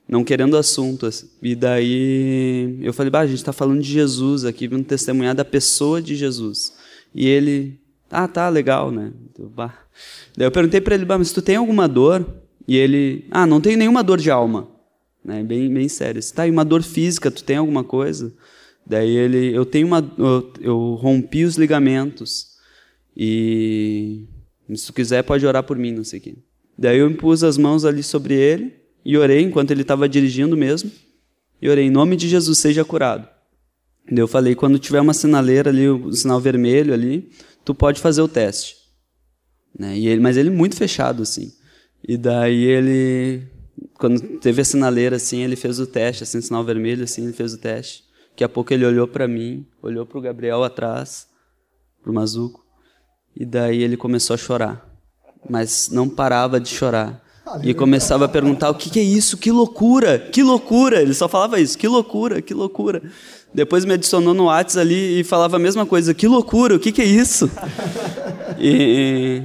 [0.08, 1.06] Não querendo assunto.
[1.06, 1.28] Assim.
[1.42, 5.44] E daí eu falei, bah, a gente está falando de Jesus aqui, vindo testemunhar da
[5.44, 6.74] pessoa de Jesus.
[7.14, 7.78] E ele,
[8.10, 9.12] ah, tá, legal, né?
[9.30, 9.74] Então, bah.
[10.36, 12.26] Daí eu perguntei para ele, bah, mas tu tem alguma dor?
[12.66, 14.77] E ele, ah, não tenho nenhuma dor de alma.
[15.28, 15.42] Né?
[15.42, 16.22] Bem, bem sério.
[16.32, 18.32] Tá, e uma dor física, tu tem alguma coisa?
[18.86, 22.46] Daí ele, eu tenho uma, eu, eu rompi os ligamentos.
[23.14, 24.24] E
[24.74, 26.38] se tu quiser, pode orar por mim, não sei o quê.
[26.78, 28.72] Daí eu impus as mãos ali sobre ele
[29.04, 30.90] e orei enquanto ele estava dirigindo mesmo.
[31.60, 33.28] E orei, em nome de Jesus, seja curado.
[34.10, 37.30] Daí eu falei, quando tiver uma sinaleira ali, o um sinal vermelho ali,
[37.66, 38.76] tu pode fazer o teste.
[39.78, 39.98] Né?
[39.98, 41.52] E ele, mas ele muito fechado, assim.
[42.02, 43.57] E daí ele,
[43.94, 47.54] quando teve a sinaleira, assim, ele fez o teste, assim, sinal vermelho, assim, ele fez
[47.54, 48.04] o teste.
[48.30, 51.26] Daqui a pouco ele olhou para mim, olhou para o Gabriel atrás,
[52.02, 52.64] para o Mazuco,
[53.34, 54.88] e daí ele começou a chorar
[55.48, 57.22] mas não parava de chorar.
[57.62, 59.36] E começava a perguntar: o que, que é isso?
[59.36, 60.18] Que loucura!
[60.18, 61.00] Que loucura!
[61.00, 63.02] Ele só falava isso: que loucura, que loucura.
[63.54, 66.92] Depois me adicionou no WhatsApp ali e falava a mesma coisa: que loucura, o que,
[66.92, 67.50] que é isso?
[68.60, 69.42] e,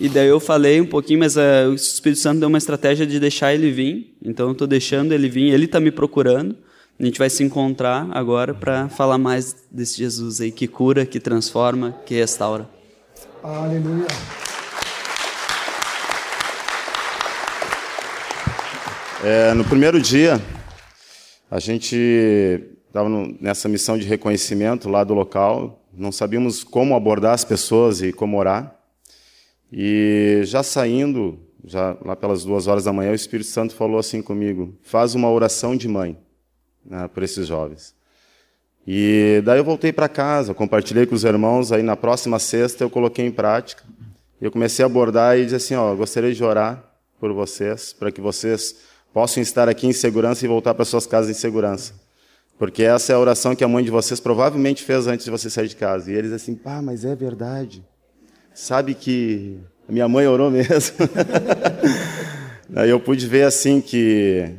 [0.00, 3.18] e daí eu falei um pouquinho, mas uh, o Espírito Santo deu uma estratégia de
[3.18, 4.16] deixar ele vir.
[4.24, 6.56] Então eu estou deixando ele vir, ele está me procurando.
[7.00, 11.18] A gente vai se encontrar agora para falar mais desse Jesus aí que cura, que
[11.18, 12.68] transforma, que restaura.
[13.42, 14.06] Aleluia.
[19.24, 20.40] É, no primeiro dia,
[21.50, 21.96] a gente
[22.86, 23.08] estava
[23.40, 28.38] nessa missão de reconhecimento lá do local, não sabíamos como abordar as pessoas e como
[28.38, 28.77] orar.
[29.72, 34.22] E já saindo, já lá pelas duas horas da manhã, o Espírito Santo falou assim
[34.22, 36.16] comigo: faz uma oração de mãe
[36.84, 37.94] né, por esses jovens.
[38.86, 42.88] E daí eu voltei para casa, compartilhei com os irmãos, aí na próxima sexta eu
[42.88, 43.84] coloquei em prática.
[44.40, 46.82] Eu comecei a abordar e disse assim, ó, gostaria de orar
[47.20, 48.76] por vocês, para que vocês
[49.12, 51.92] possam estar aqui em segurança e voltar para suas casas em segurança.
[52.58, 55.50] Porque essa é a oração que a mãe de vocês provavelmente fez antes de você
[55.50, 56.10] sair de casa.
[56.10, 57.84] E eles assim, pá, mas é verdade.
[58.60, 59.56] Sabe que
[59.88, 60.96] a minha mãe orou mesmo.
[62.74, 64.50] Aí eu pude ver assim que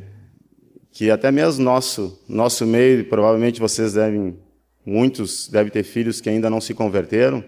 [0.90, 4.38] que até mesmo nosso nosso meio, provavelmente vocês devem
[4.86, 7.44] muitos devem ter filhos que ainda não se converteram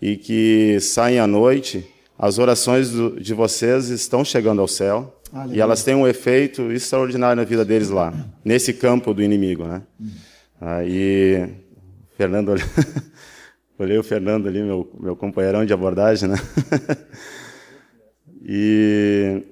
[0.00, 1.84] e que saem à noite,
[2.16, 5.56] as orações do, de vocês estão chegando ao céu Aleluia.
[5.56, 8.14] E elas têm um efeito extraordinário na vida deles lá,
[8.44, 9.82] nesse campo do inimigo, né?
[10.60, 11.48] Aí,
[12.16, 12.54] Fernando,
[13.82, 16.36] olhei o Fernando ali, meu, meu companheirão de abordagem, né?
[18.42, 19.42] e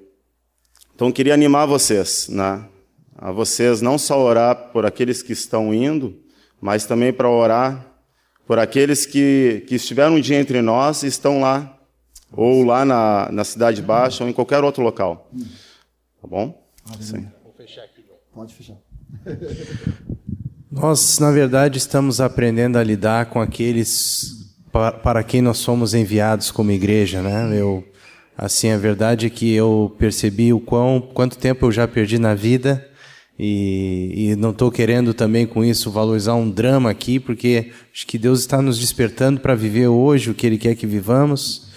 [0.93, 2.65] então queria animar vocês, né?
[3.17, 6.21] A vocês não só orar por aqueles que estão indo,
[6.61, 7.85] mas também para orar
[8.45, 11.77] por aqueles que, que estiveram um dia entre nós e estão lá,
[12.31, 15.29] ou lá na, na Cidade Baixa, ou em qualquer outro local.
[16.21, 16.67] Tá bom?
[16.99, 17.27] Sim.
[17.43, 18.03] Vou fechar aqui.
[18.33, 18.77] Pode fechar.
[20.71, 26.71] Nós, na verdade, estamos aprendendo a lidar com aqueles para quem nós somos enviados como
[26.71, 27.59] igreja, né?
[27.59, 27.83] Eu,
[28.37, 32.35] assim, a verdade é que eu percebi o quão, quanto tempo eu já perdi na
[32.35, 32.87] vida
[33.37, 38.19] e, e não estou querendo também com isso valorizar um drama aqui, porque acho que
[38.19, 41.67] Deus está nos despertando para viver hoje o que Ele quer que vivamos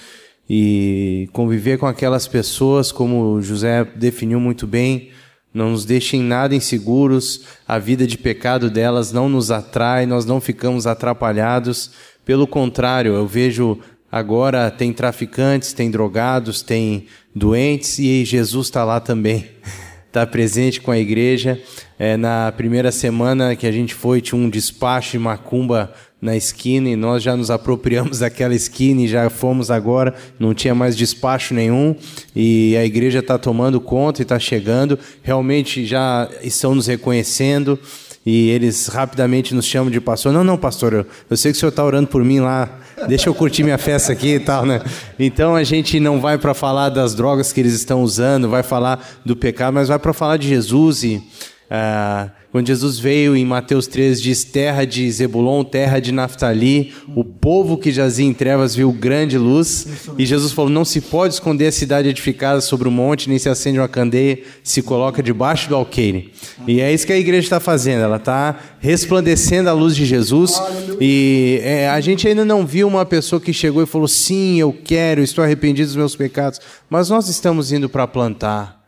[0.51, 5.09] e conviver com aquelas pessoas, como José definiu muito bem,
[5.53, 10.41] não nos deixem nada inseguros, a vida de pecado delas não nos atrai, nós não
[10.41, 11.91] ficamos atrapalhados.
[12.25, 13.79] Pelo contrário, eu vejo
[14.11, 19.47] agora tem traficantes, tem drogados, tem doentes e Jesus está lá também.
[20.07, 21.61] estar presente com a igreja.
[21.99, 25.93] É, na primeira semana que a gente foi, tinha um despacho de macumba
[26.23, 30.73] na esquina e nós já nos apropriamos daquela esquina e já fomos agora, não tinha
[30.73, 31.97] mais despacho nenhum
[32.35, 34.97] e a igreja está tomando conta e está chegando.
[35.21, 37.77] Realmente já estão nos reconhecendo
[38.25, 40.33] e eles rapidamente nos chamam de pastor.
[40.33, 42.79] Não, não, pastor, eu, eu sei que o senhor está orando por mim lá.
[43.09, 44.81] Deixa eu curtir minha festa aqui e tal, né?
[45.19, 49.05] Então a gente não vai para falar das drogas que eles estão usando, vai falar
[49.25, 53.87] do pecado, mas vai para falar de Jesus e uh, quando Jesus veio em Mateus
[53.87, 58.93] 3, diz: Terra de Zebulon, terra de Naftali, o povo que jazia em trevas viu
[58.93, 59.87] grande luz.
[60.19, 63.39] E Jesus falou: Não se pode esconder a cidade edificada sobre o um monte, nem
[63.39, 66.31] se acende uma candeia, se coloca debaixo do alqueire.
[66.69, 70.61] E é isso que a igreja está fazendo, ela está resplandecendo a luz de Jesus.
[71.01, 74.77] E é, a gente ainda não viu uma pessoa que chegou e falou: Sim, eu
[74.85, 76.61] quero, estou arrependido dos meus pecados.
[76.91, 78.79] Mas nós estamos indo para plantar,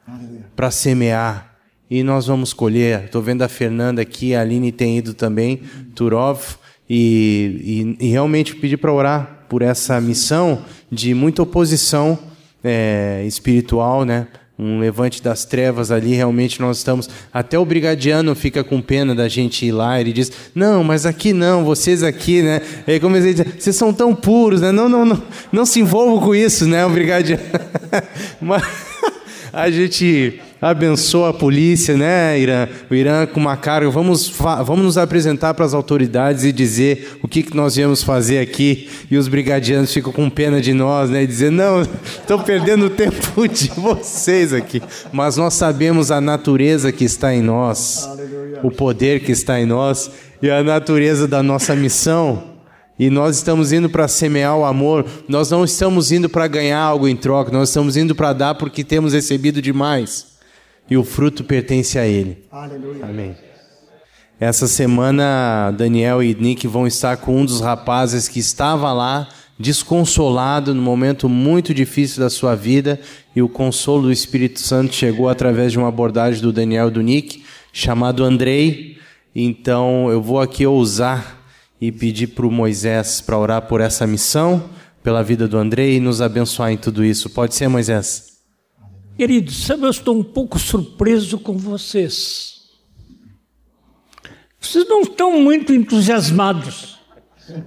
[0.55, 1.54] para semear
[1.95, 3.05] e nós vamos colher.
[3.05, 5.61] Estou vendo a Fernanda aqui, a Aline tem ido também,
[5.95, 6.57] Turov,
[6.91, 12.19] e, e, e realmente pedir para orar por essa missão de muita oposição
[12.65, 14.27] é, espiritual, né?
[14.59, 17.09] um levante das trevas ali, realmente nós estamos.
[17.33, 21.33] Até o brigadiano fica com pena da gente ir lá, ele diz: Não, mas aqui
[21.33, 22.61] não, vocês aqui, né?
[22.87, 24.71] Aí comecei a dizer: Vocês são tão puros, né?
[24.73, 25.23] Não, não, não,
[25.53, 26.85] não se envolvam com isso, né?
[26.87, 27.43] O brigadiano.
[28.41, 28.63] mas
[29.53, 32.67] a gente abençoa a polícia, né, Irã?
[32.91, 33.91] O Irã com uma carga.
[33.91, 34.31] Vamos,
[34.65, 38.89] vamos nos apresentar para as autoridades e dizer o que, que nós viemos fazer aqui.
[39.11, 41.23] E os brigadianos ficam com pena de nós, né?
[41.23, 44.83] E dizer, não, estão perdendo o tempo de vocês aqui.
[45.13, 48.09] Mas nós sabemos a natureza que está em nós,
[48.63, 50.11] o poder que está em nós
[50.41, 52.55] e a natureza da nossa missão.
[52.99, 57.09] E nós estamos indo para semear o amor, nós não estamos indo para ganhar algo
[57.09, 60.34] em troca, nós estamos indo para dar porque temos recebido demais
[60.91, 62.45] e o fruto pertence a Ele.
[62.51, 63.05] Aleluia.
[63.05, 63.35] Amém.
[64.39, 69.29] Essa semana, Daniel e Nick vão estar com um dos rapazes que estava lá,
[69.59, 73.01] desconsolado, num momento muito difícil da sua vida,
[73.35, 77.01] e o consolo do Espírito Santo chegou através de uma abordagem do Daniel e do
[77.01, 78.99] Nick, chamado Andrei.
[79.35, 81.43] Então, eu vou aqui ousar
[81.81, 84.65] e pedir para o Moisés para orar por essa missão,
[85.03, 87.31] pela vida do Andrei e nos abençoar em tudo isso.
[87.31, 88.34] Pode ser, Moisés?
[89.17, 92.55] Queridos, sabe, eu estou um pouco surpreso com vocês.
[94.61, 96.99] Vocês não estão muito entusiasmados.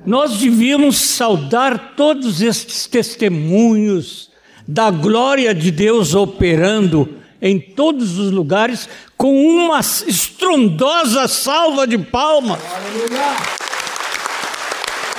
[0.06, 4.30] Nós devíamos saudar todos estes testemunhos
[4.68, 12.60] da glória de Deus operando em todos os lugares com uma estrondosa salva de palmas.
[12.76, 13.36] Aleluia!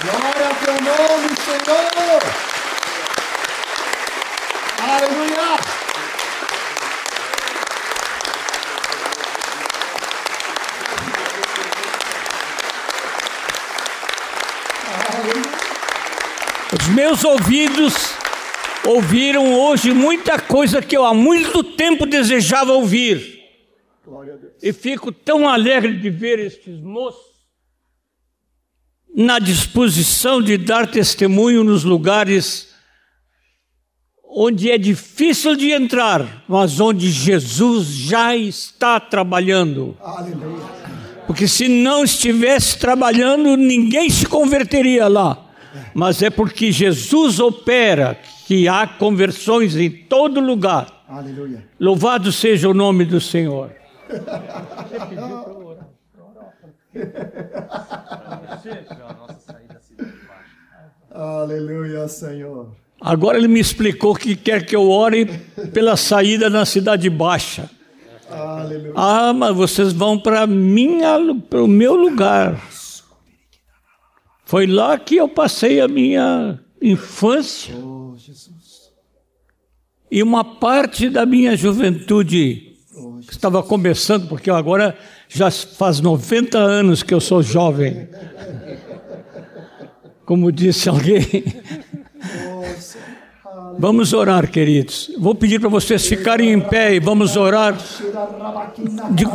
[0.03, 2.23] Glória ao teu nome, Senhor!
[4.83, 5.78] Aleluia!
[16.89, 17.93] Os meus ouvidos
[18.87, 23.41] ouviram hoje muita coisa que eu há muito tempo desejava ouvir.
[24.63, 27.21] E fico tão alegre de ver estes moços
[29.15, 32.69] na disposição de dar testemunho nos lugares
[34.25, 39.95] onde é difícil de entrar, mas onde Jesus já está trabalhando.
[41.27, 45.48] Porque se não estivesse trabalhando, ninguém se converteria lá
[45.99, 48.17] mas é porque Jesus opera
[48.47, 51.03] que há conversões em todo lugar.
[51.09, 51.65] Aleluia.
[51.81, 53.73] Louvado seja o nome do Senhor.
[61.11, 62.77] Aleluia, Senhor.
[63.01, 65.27] Agora ele me explicou que quer que eu ore
[65.75, 67.69] pela saída na cidade baixa.
[68.31, 68.93] Aleluia.
[68.95, 72.57] Ah, mas vocês vão para o meu lugar.
[74.49, 77.75] Foi lá que eu passei a minha infância.
[77.77, 78.15] Oh,
[80.11, 84.97] e uma parte da minha juventude oh, estava começando, porque agora
[85.29, 88.09] já faz 90 anos que eu sou jovem.
[90.25, 91.27] Como disse alguém.
[93.79, 95.11] Vamos orar, queridos.
[95.19, 97.77] Vou pedir para vocês ficarem em pé e vamos orar
[99.11, 99.27] de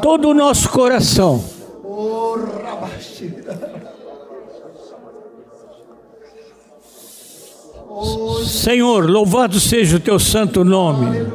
[0.00, 1.44] todo o nosso coração.
[8.46, 11.26] Senhor, louvado seja o teu santo nome.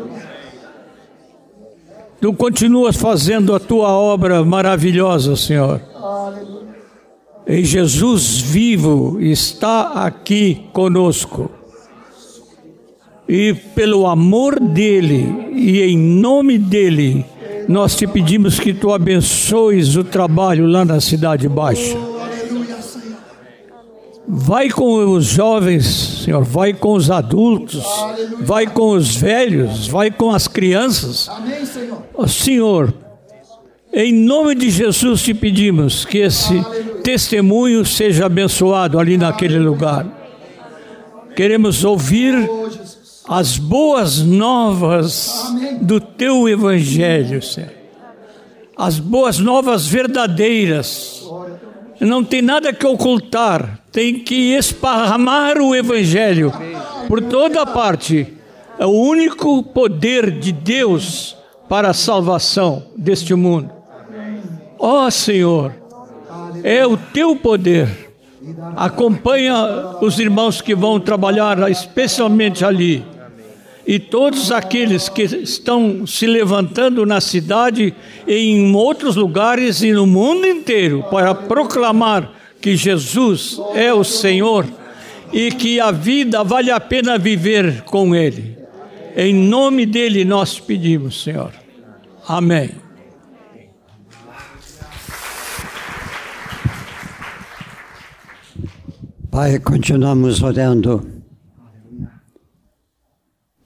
[2.19, 5.81] Tu continuas fazendo a tua obra maravilhosa, Senhor.
[7.45, 11.49] E Jesus vivo está aqui conosco.
[13.27, 17.25] E pelo amor dele e em nome dele,
[17.67, 22.16] nós te pedimos que tu abençoes o trabalho lá na Cidade Baixa.
[24.27, 25.85] Vai com os jovens,
[26.25, 27.85] Senhor, vai com os adultos,
[28.41, 31.29] vai com os velhos, vai com as crianças.
[31.65, 32.27] Senhor.
[32.27, 32.93] Senhor,
[33.93, 36.61] em nome de Jesus te pedimos que esse
[37.03, 40.05] testemunho seja abençoado ali naquele lugar.
[41.33, 42.35] Queremos ouvir
[43.29, 47.71] as boas novas do teu evangelho, Senhor.
[48.75, 51.23] As boas novas verdadeiras.
[51.99, 56.53] Não tem nada que ocultar, tem que esparramar o evangelho
[57.07, 58.31] por toda parte.
[58.77, 61.35] É o único poder de Deus
[61.67, 63.71] para a salvação deste mundo.
[64.77, 65.73] Ó oh, Senhor,
[66.63, 68.13] é o teu poder.
[68.75, 69.55] Acompanha
[69.99, 73.03] os irmãos que vão trabalhar, especialmente ali
[73.87, 77.95] e todos aqueles que estão se levantando na cidade
[78.27, 84.65] e em outros lugares e no mundo inteiro para proclamar que Jesus é o Senhor
[85.31, 88.57] e que a vida vale a pena viver com Ele.
[89.15, 91.51] Em nome dele nós pedimos, Senhor.
[92.27, 92.71] Amém.
[99.29, 101.17] Pai, continuamos orando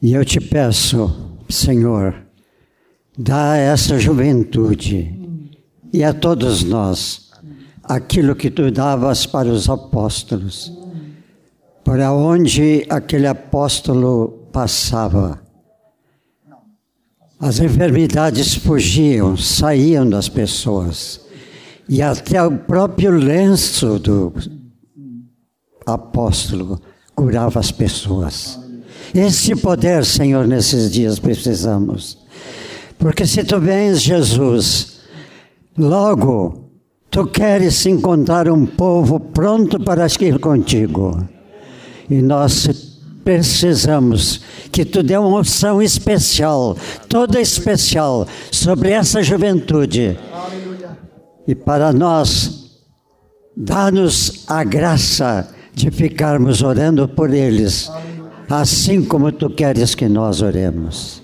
[0.02, 2.16] e eu te peço, Senhor,
[3.18, 5.16] dá a essa juventude
[5.94, 7.21] e a todos nós
[7.92, 10.72] aquilo que tu davas para os apóstolos,
[11.84, 15.42] para onde aquele apóstolo passava.
[17.38, 21.20] As enfermidades fugiam, saíam das pessoas,
[21.90, 24.34] e até o próprio lenço do
[25.86, 26.80] apóstolo
[27.14, 28.58] curava as pessoas.
[29.14, 32.18] Esse poder, Senhor, nesses dias precisamos.
[32.98, 35.02] Porque se tu vens, Jesus,
[35.78, 36.71] logo
[37.12, 41.24] tu queres encontrar um povo pronto para ir contigo.
[42.10, 42.68] E nós
[43.24, 46.76] precisamos que tu dê uma unção especial,
[47.08, 50.18] toda especial, sobre essa juventude.
[51.48, 52.80] E para nós,
[53.56, 57.92] dá-nos a graça de ficarmos orando por eles
[58.52, 61.22] assim como tu queres que nós oremos.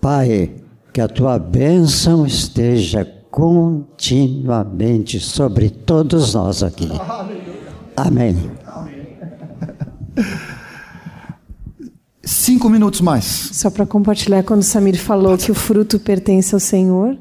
[0.00, 0.50] Pai,
[0.92, 3.04] que a tua bênção esteja
[3.38, 6.90] continuamente sobre todos nós aqui.
[7.96, 8.50] Amém.
[12.24, 13.50] Cinco minutos mais.
[13.52, 17.16] Só para compartilhar, quando o Samir falou que o fruto pertence ao Senhor,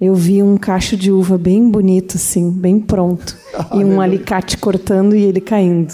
[0.00, 3.36] eu vi um cacho de uva bem bonito, assim, bem pronto,
[3.76, 5.92] e um alicate cortando e ele caindo.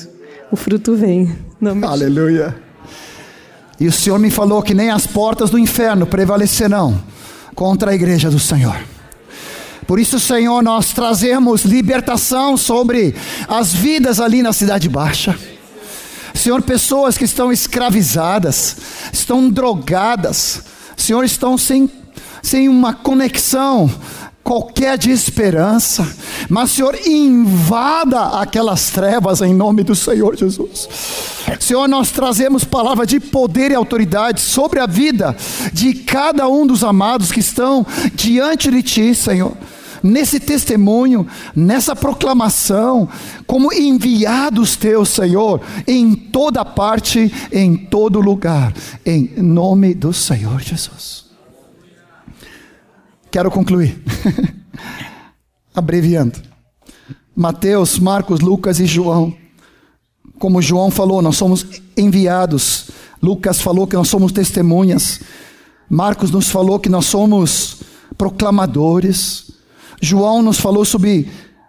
[0.52, 1.36] O fruto vem.
[1.82, 2.54] Aleluia.
[3.80, 6.96] E o Senhor me falou que nem as portas do inferno prevalecerão
[7.56, 8.76] contra a igreja do Senhor.
[9.88, 13.14] Por isso, Senhor, nós trazemos libertação sobre
[13.48, 15.34] as vidas ali na Cidade Baixa.
[16.34, 18.76] Senhor, pessoas que estão escravizadas,
[19.10, 20.62] estão drogadas,
[20.94, 21.90] Senhor, estão sem,
[22.42, 23.90] sem uma conexão
[24.44, 26.06] qualquer de esperança,
[26.50, 30.86] mas Senhor, invada aquelas trevas em nome do Senhor Jesus.
[31.58, 35.34] Senhor, nós trazemos palavra de poder e autoridade sobre a vida
[35.72, 39.56] de cada um dos amados que estão diante de Ti, Senhor
[40.02, 43.08] nesse testemunho, nessa proclamação,
[43.46, 51.26] como enviados teus, Senhor, em toda parte, em todo lugar, em nome do Senhor Jesus.
[53.30, 54.02] Quero concluir.
[55.74, 56.40] Abreviando.
[57.36, 59.32] Mateus, Marcos, Lucas e João.
[60.38, 61.64] Como João falou, nós somos
[61.96, 62.90] enviados.
[63.22, 65.20] Lucas falou que nós somos testemunhas.
[65.88, 67.78] Marcos nos falou que nós somos
[68.16, 69.52] proclamadores.
[70.00, 71.28] João nos falou sobre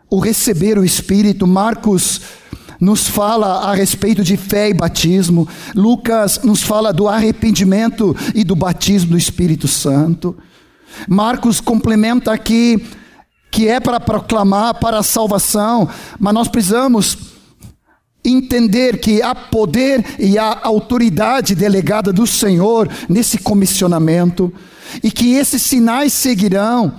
[0.10, 1.48] o receber o Espírito.
[1.48, 2.22] Marcos
[2.80, 5.48] nos fala a respeito de fé e batismo.
[5.76, 10.38] Lucas nos fala do arrependimento e do batismo do Espírito Santo.
[11.08, 12.84] Marcos complementa aqui
[13.52, 15.90] que é para proclamar para a salvação,
[16.20, 17.18] mas nós precisamos
[18.24, 24.54] entender que há poder e há autoridade delegada do Senhor nesse comissionamento
[25.04, 26.94] e que esses sinais seguirão.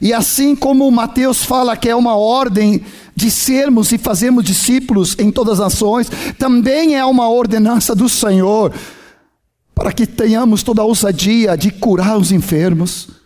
[0.00, 2.82] E assim como Mateus fala que é uma ordem
[3.14, 8.72] de sermos e fazermos discípulos em todas as nações, também é uma ordenança do Senhor
[9.74, 13.18] para que tenhamos toda a ousadia de curar os enfermos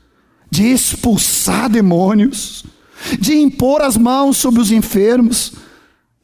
[0.52, 2.62] de expulsar demônios,
[3.18, 5.54] de impor as mãos sobre os enfermos,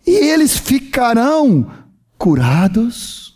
[0.07, 1.67] e eles ficarão
[2.19, 3.35] curados.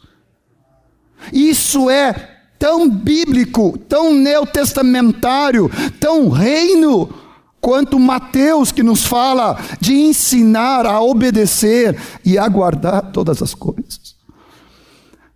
[1.33, 2.32] Isso é
[2.63, 5.69] tão bíblico, tão neotestamentário,
[5.99, 7.13] tão reino,
[7.61, 14.15] quanto Mateus que nos fala de ensinar a obedecer e a guardar todas as coisas.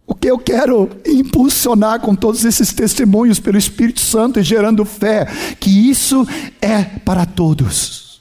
[0.07, 5.27] O que eu quero impulsionar com todos esses testemunhos pelo Espírito Santo e gerando fé,
[5.59, 6.25] que isso
[6.63, 8.21] é para todos.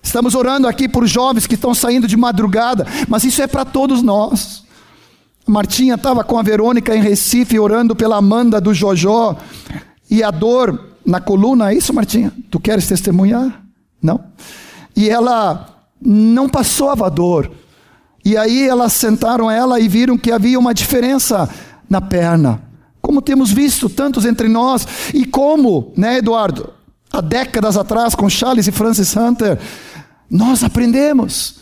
[0.00, 4.00] Estamos orando aqui por jovens que estão saindo de madrugada, mas isso é para todos
[4.00, 4.69] nós.
[5.50, 9.36] Martinha estava com a Verônica em Recife orando pela Amanda do Jojó
[10.08, 12.32] e a dor na coluna, é isso, Martinha?
[12.50, 13.62] Tu queres testemunhar?
[14.00, 14.20] Não.
[14.94, 17.50] E ela não passava a dor.
[18.24, 21.48] E aí elas sentaram ela e viram que havia uma diferença
[21.88, 22.62] na perna.
[23.00, 26.72] Como temos visto tantos entre nós, e como, né, Eduardo?
[27.12, 29.58] Há décadas atrás, com Charles e Francis Hunter,
[30.30, 31.59] nós aprendemos.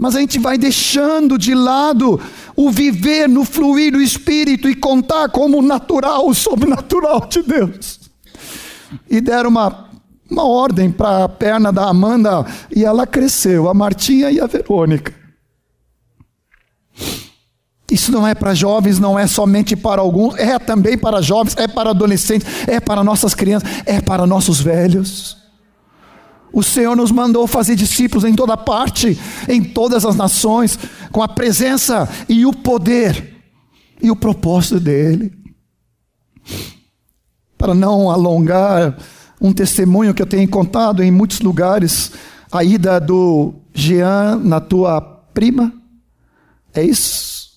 [0.00, 2.18] Mas a gente vai deixando de lado
[2.56, 8.00] o viver no fluir do Espírito e contar como natural o sobrenatural de Deus.
[9.10, 9.90] E deram uma,
[10.30, 15.12] uma ordem para a perna da Amanda e ela cresceu, a Martinha e a Verônica.
[17.90, 21.68] Isso não é para jovens, não é somente para alguns, é também para jovens, é
[21.68, 25.39] para adolescentes, é para nossas crianças, é para nossos velhos.
[26.52, 29.18] O Senhor nos mandou fazer discípulos em toda parte,
[29.48, 30.78] em todas as nações,
[31.12, 33.34] com a presença e o poder
[34.02, 35.32] e o propósito dEle.
[37.56, 38.96] Para não alongar,
[39.40, 42.12] um testemunho que eu tenho contado em muitos lugares,
[42.50, 45.72] a ida do Jean na tua prima,
[46.74, 47.50] é isso?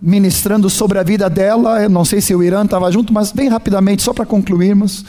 [0.00, 3.48] Ministrando sobre a vida dela, eu não sei se o Irã estava junto, mas bem
[3.48, 5.04] rapidamente, só para concluirmos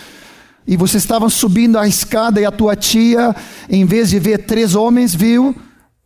[0.67, 3.35] e você estava subindo a escada e a tua tia,
[3.69, 5.55] em vez de ver três homens, viu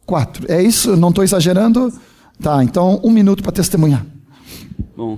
[0.06, 0.46] quatro.
[0.52, 0.96] É isso?
[0.96, 1.92] Não estou exagerando?
[2.42, 4.06] Tá, então um minuto para testemunhar.
[4.96, 5.18] Bom,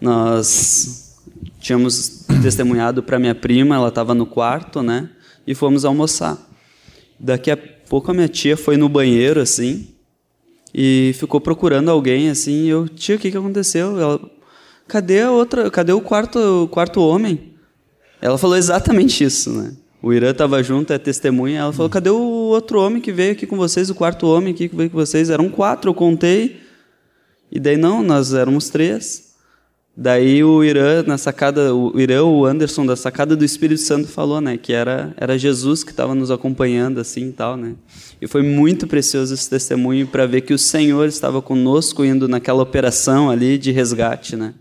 [0.00, 1.16] nós
[1.60, 5.08] tínhamos testemunhado para minha prima, ela estava no quarto, né?
[5.46, 6.38] E fomos almoçar.
[7.18, 9.88] Daqui a pouco a minha tia foi no banheiro, assim,
[10.74, 12.64] e ficou procurando alguém, assim.
[12.64, 13.98] E eu, tia, o que, que aconteceu?
[13.98, 14.20] Ela,
[14.88, 15.70] cadê a outra?
[15.70, 17.53] Cadê o quarto, o quarto homem?
[18.24, 19.74] Ela falou exatamente isso, né?
[20.00, 21.60] O Irã estava junto, é testemunha.
[21.60, 24.66] Ela falou: cadê o outro homem que veio aqui com vocês, o quarto homem aqui
[24.66, 25.28] que veio com vocês?
[25.28, 26.58] Eram quatro, eu contei.
[27.52, 29.34] E daí, não, nós éramos três.
[29.94, 34.40] Daí o Irã, na sacada, o Irã, o Anderson, da sacada do Espírito Santo, falou,
[34.40, 37.74] né, que era, era Jesus que estava nos acompanhando, assim e tal, né.
[38.22, 42.62] E foi muito precioso esse testemunho para ver que o Senhor estava conosco indo naquela
[42.62, 44.54] operação ali de resgate, né.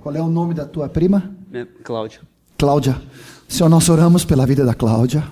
[0.00, 1.30] Qual é o nome da tua prima?
[1.52, 2.31] É, Cláudia.
[2.62, 2.96] Cláudia.
[3.48, 5.24] Senhor, nós oramos pela vida da Cláudia,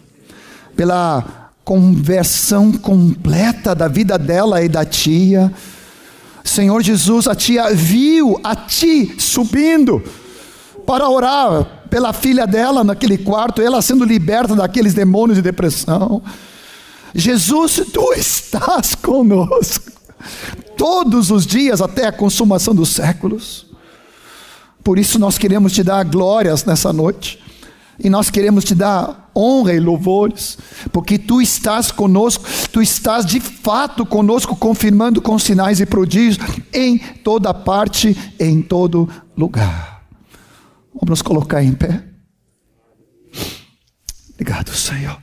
[0.74, 5.52] pela conversão completa da vida dela e da tia.
[6.42, 10.02] Senhor Jesus, a tia viu a ti subindo
[10.84, 16.20] para orar pela filha dela naquele quarto, ela sendo liberta daqueles demônios de depressão.
[17.14, 19.92] Jesus, tu estás conosco
[20.76, 23.69] todos os dias até a consumação dos séculos.
[24.82, 27.38] Por isso nós queremos te dar glórias nessa noite.
[28.02, 30.56] E nós queremos te dar honra e louvores,
[30.90, 36.38] porque tu estás conosco, tu estás de fato conosco, confirmando com sinais e prodígios
[36.72, 40.02] em toda parte, em todo lugar.
[40.94, 42.02] Vamos nos colocar em pé.
[44.34, 45.20] Obrigado, Senhor.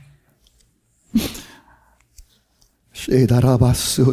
[2.92, 4.12] Sheda rabasuko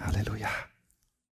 [0.00, 0.67] Aleluia.